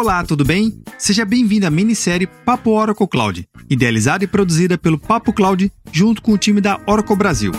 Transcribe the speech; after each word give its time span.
Olá, 0.00 0.24
tudo 0.24 0.46
bem? 0.46 0.82
Seja 0.96 1.26
bem-vindo 1.26 1.66
à 1.66 1.70
minissérie 1.70 2.26
Papo 2.26 2.70
Oracle 2.70 3.06
Cloud, 3.06 3.46
idealizada 3.68 4.24
e 4.24 4.26
produzida 4.26 4.78
pelo 4.78 4.98
Papo 4.98 5.30
Cloud 5.30 5.70
junto 5.92 6.22
com 6.22 6.32
o 6.32 6.38
time 6.38 6.58
da 6.58 6.80
Oracle 6.86 7.14
Brasil. 7.14 7.52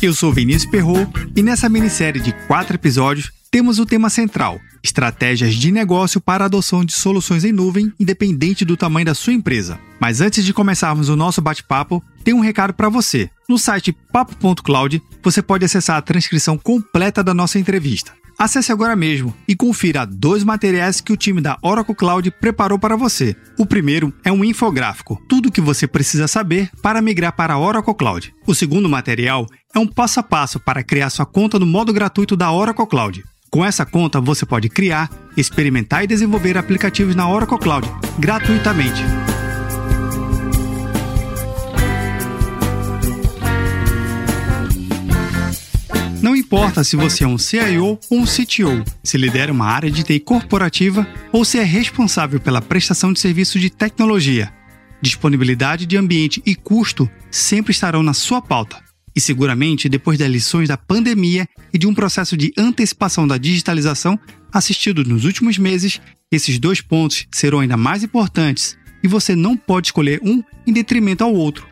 Eu 0.00 0.14
sou 0.14 0.32
Vinícius 0.32 0.70
Perro 0.70 0.94
e 1.36 1.42
nessa 1.42 1.68
minissérie 1.68 2.22
de 2.22 2.32
quatro 2.46 2.76
episódios 2.76 3.30
temos 3.50 3.78
o 3.78 3.84
tema 3.84 4.08
central: 4.08 4.58
estratégias 4.82 5.54
de 5.54 5.70
negócio 5.70 6.22
para 6.22 6.42
a 6.42 6.46
adoção 6.46 6.86
de 6.86 6.94
soluções 6.94 7.44
em 7.44 7.52
nuvem, 7.52 7.92
independente 8.00 8.64
do 8.64 8.78
tamanho 8.78 9.04
da 9.04 9.14
sua 9.14 9.34
empresa. 9.34 9.78
Mas 10.00 10.22
antes 10.22 10.42
de 10.42 10.54
começarmos 10.54 11.10
o 11.10 11.16
nosso 11.16 11.42
bate-papo, 11.42 12.02
tem 12.24 12.32
um 12.32 12.40
recado 12.40 12.72
para 12.72 12.88
você. 12.88 13.28
No 13.46 13.58
site 13.58 13.94
papo.cloud, 14.10 15.02
você 15.22 15.42
pode 15.42 15.66
acessar 15.66 15.98
a 15.98 16.02
transcrição 16.02 16.56
completa 16.56 17.22
da 17.22 17.34
nossa 17.34 17.58
entrevista. 17.58 18.14
Acesse 18.38 18.70
agora 18.70 18.94
mesmo 18.94 19.34
e 19.48 19.56
confira 19.56 20.06
dois 20.06 20.44
materiais 20.44 21.00
que 21.00 21.12
o 21.12 21.16
time 21.16 21.40
da 21.40 21.58
Oracle 21.60 21.92
Cloud 21.92 22.30
preparou 22.30 22.78
para 22.78 22.96
você. 22.96 23.34
O 23.58 23.66
primeiro 23.66 24.14
é 24.22 24.30
um 24.30 24.44
infográfico, 24.44 25.20
tudo 25.28 25.48
o 25.48 25.52
que 25.52 25.60
você 25.60 25.88
precisa 25.88 26.28
saber 26.28 26.70
para 26.80 27.02
migrar 27.02 27.34
para 27.34 27.54
a 27.54 27.58
Oracle 27.58 27.96
Cloud. 27.96 28.32
O 28.46 28.54
segundo 28.54 28.88
material 28.88 29.44
é 29.74 29.78
um 29.80 29.88
passo 29.88 30.20
a 30.20 30.22
passo 30.22 30.60
para 30.60 30.84
criar 30.84 31.10
sua 31.10 31.26
conta 31.26 31.58
no 31.58 31.66
modo 31.66 31.92
gratuito 31.92 32.36
da 32.36 32.52
Oracle 32.52 32.86
Cloud. 32.86 33.24
Com 33.50 33.64
essa 33.64 33.84
conta, 33.84 34.20
você 34.20 34.46
pode 34.46 34.68
criar, 34.68 35.10
experimentar 35.36 36.04
e 36.04 36.06
desenvolver 36.06 36.56
aplicativos 36.56 37.16
na 37.16 37.28
Oracle 37.28 37.58
Cloud 37.58 37.90
gratuitamente. 38.20 39.02
Importa 46.48 46.82
se 46.82 46.96
você 46.96 47.24
é 47.24 47.26
um 47.26 47.36
CIO 47.36 47.98
ou 48.08 48.18
um 48.20 48.24
CTO, 48.24 48.82
se 49.04 49.18
lidera 49.18 49.52
uma 49.52 49.66
área 49.66 49.90
de 49.90 50.02
TI 50.02 50.18
corporativa 50.18 51.06
ou 51.30 51.44
se 51.44 51.58
é 51.58 51.62
responsável 51.62 52.40
pela 52.40 52.62
prestação 52.62 53.12
de 53.12 53.20
serviços 53.20 53.60
de 53.60 53.68
tecnologia. 53.68 54.50
Disponibilidade 55.02 55.84
de 55.84 55.98
ambiente 55.98 56.42
e 56.46 56.54
custo 56.54 57.08
sempre 57.30 57.72
estarão 57.72 58.02
na 58.02 58.14
sua 58.14 58.40
pauta. 58.40 58.82
E 59.14 59.20
seguramente, 59.20 59.90
depois 59.90 60.18
das 60.18 60.30
lições 60.30 60.68
da 60.68 60.78
pandemia 60.78 61.46
e 61.70 61.76
de 61.76 61.86
um 61.86 61.92
processo 61.92 62.34
de 62.34 62.50
antecipação 62.56 63.28
da 63.28 63.36
digitalização 63.36 64.18
assistido 64.50 65.04
nos 65.04 65.26
últimos 65.26 65.58
meses, 65.58 66.00
esses 66.32 66.58
dois 66.58 66.80
pontos 66.80 67.26
serão 67.30 67.60
ainda 67.60 67.76
mais 67.76 68.02
importantes 68.02 68.74
e 69.02 69.06
você 69.06 69.36
não 69.36 69.54
pode 69.54 69.88
escolher 69.88 70.18
um 70.24 70.42
em 70.66 70.72
detrimento 70.72 71.22
ao 71.22 71.34
outro. 71.34 71.66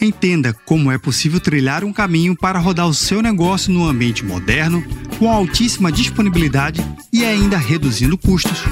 Entenda 0.00 0.54
como 0.64 0.90
é 0.90 0.96
possível 0.96 1.38
trilhar 1.38 1.84
um 1.84 1.92
caminho 1.92 2.34
para 2.34 2.58
rodar 2.58 2.88
o 2.88 2.94
seu 2.94 3.20
negócio 3.20 3.70
num 3.70 3.84
ambiente 3.84 4.24
moderno, 4.24 4.82
com 5.18 5.30
altíssima 5.30 5.92
disponibilidade 5.92 6.80
e 7.12 7.22
ainda 7.22 7.58
reduzindo 7.58 8.16
custos. 8.16 8.64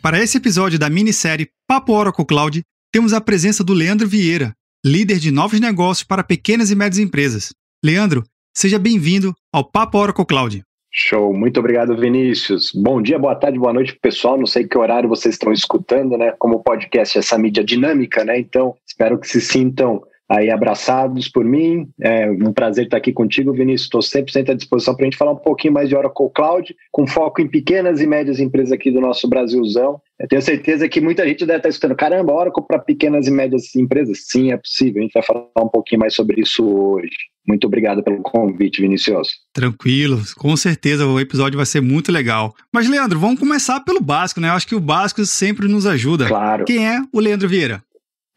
Para 0.00 0.22
esse 0.22 0.38
episódio 0.38 0.78
da 0.78 0.88
minissérie 0.88 1.50
Papo 1.66 1.92
Oracle 1.92 2.24
Cloud, 2.24 2.62
temos 2.90 3.12
a 3.12 3.20
presença 3.20 3.62
do 3.62 3.74
Leandro 3.74 4.08
Vieira, 4.08 4.54
líder 4.84 5.18
de 5.18 5.30
novos 5.30 5.60
negócios 5.60 6.06
para 6.06 6.24
pequenas 6.24 6.70
e 6.70 6.74
médias 6.74 6.98
empresas. 6.98 7.52
Leandro, 7.84 8.24
seja 8.56 8.78
bem-vindo 8.78 9.34
ao 9.52 9.70
Papo 9.70 9.98
Oracle 9.98 10.24
Cloud. 10.24 10.62
Show, 10.96 11.34
muito 11.34 11.58
obrigado, 11.58 11.96
Vinícius. 11.96 12.70
Bom 12.72 13.02
dia, 13.02 13.18
boa 13.18 13.34
tarde, 13.34 13.58
boa 13.58 13.72
noite, 13.72 13.98
pessoal. 14.00 14.38
Não 14.38 14.46
sei 14.46 14.64
que 14.64 14.78
horário 14.78 15.08
vocês 15.08 15.34
estão 15.34 15.52
escutando, 15.52 16.16
né? 16.16 16.30
Como 16.38 16.62
podcast, 16.62 17.18
essa 17.18 17.36
mídia 17.36 17.64
dinâmica, 17.64 18.24
né? 18.24 18.38
Então, 18.38 18.76
espero 18.86 19.18
que 19.18 19.26
se 19.26 19.40
sintam 19.40 20.00
aí 20.28 20.50
abraçados 20.50 21.28
por 21.28 21.44
mim. 21.44 21.88
É 22.00 22.30
um 22.30 22.52
prazer 22.52 22.84
estar 22.84 22.96
aqui 22.96 23.12
contigo, 23.12 23.52
Vinícius. 23.52 23.82
Estou 23.82 24.00
100% 24.00 24.50
à 24.50 24.54
disposição 24.54 24.94
para 24.94 25.04
a 25.04 25.06
gente 25.06 25.18
falar 25.18 25.32
um 25.32 25.36
pouquinho 25.36 25.74
mais 25.74 25.88
de 25.88 25.96
Oracle 25.96 26.30
Cloud, 26.34 26.74
com 26.90 27.06
foco 27.06 27.40
em 27.40 27.48
pequenas 27.48 28.00
e 28.00 28.06
médias 28.06 28.40
empresas 28.40 28.72
aqui 28.72 28.90
do 28.90 29.00
nosso 29.00 29.28
Brasilzão. 29.28 30.00
Eu 30.18 30.28
tenho 30.28 30.42
certeza 30.42 30.88
que 30.88 31.00
muita 31.00 31.26
gente 31.26 31.44
deve 31.44 31.58
estar 31.58 31.68
escutando, 31.68 31.96
caramba, 31.96 32.32
Oracle 32.32 32.64
para 32.66 32.78
pequenas 32.78 33.26
e 33.26 33.30
médias 33.30 33.74
empresas? 33.74 34.26
Sim, 34.26 34.52
é 34.52 34.56
possível. 34.56 35.00
A 35.00 35.02
gente 35.02 35.12
vai 35.12 35.22
falar 35.22 35.46
um 35.58 35.68
pouquinho 35.68 36.00
mais 36.00 36.14
sobre 36.14 36.40
isso 36.40 36.64
hoje. 36.64 37.10
Muito 37.46 37.66
obrigado 37.66 38.02
pelo 38.02 38.22
convite, 38.22 38.80
Vinicius. 38.80 39.28
Tranquilo, 39.52 40.22
com 40.38 40.56
certeza 40.56 41.06
o 41.06 41.20
episódio 41.20 41.58
vai 41.58 41.66
ser 41.66 41.82
muito 41.82 42.10
legal. 42.10 42.54
Mas, 42.72 42.88
Leandro, 42.88 43.18
vamos 43.18 43.38
começar 43.38 43.80
pelo 43.80 44.00
básico, 44.00 44.40
né? 44.40 44.48
Eu 44.48 44.52
acho 44.54 44.66
que 44.66 44.74
o 44.74 44.80
básico 44.80 45.24
sempre 45.26 45.68
nos 45.68 45.84
ajuda. 45.84 46.26
Claro. 46.26 46.64
Quem 46.64 46.88
é 46.88 47.02
o 47.12 47.20
Leandro 47.20 47.48
Vieira? 47.48 47.82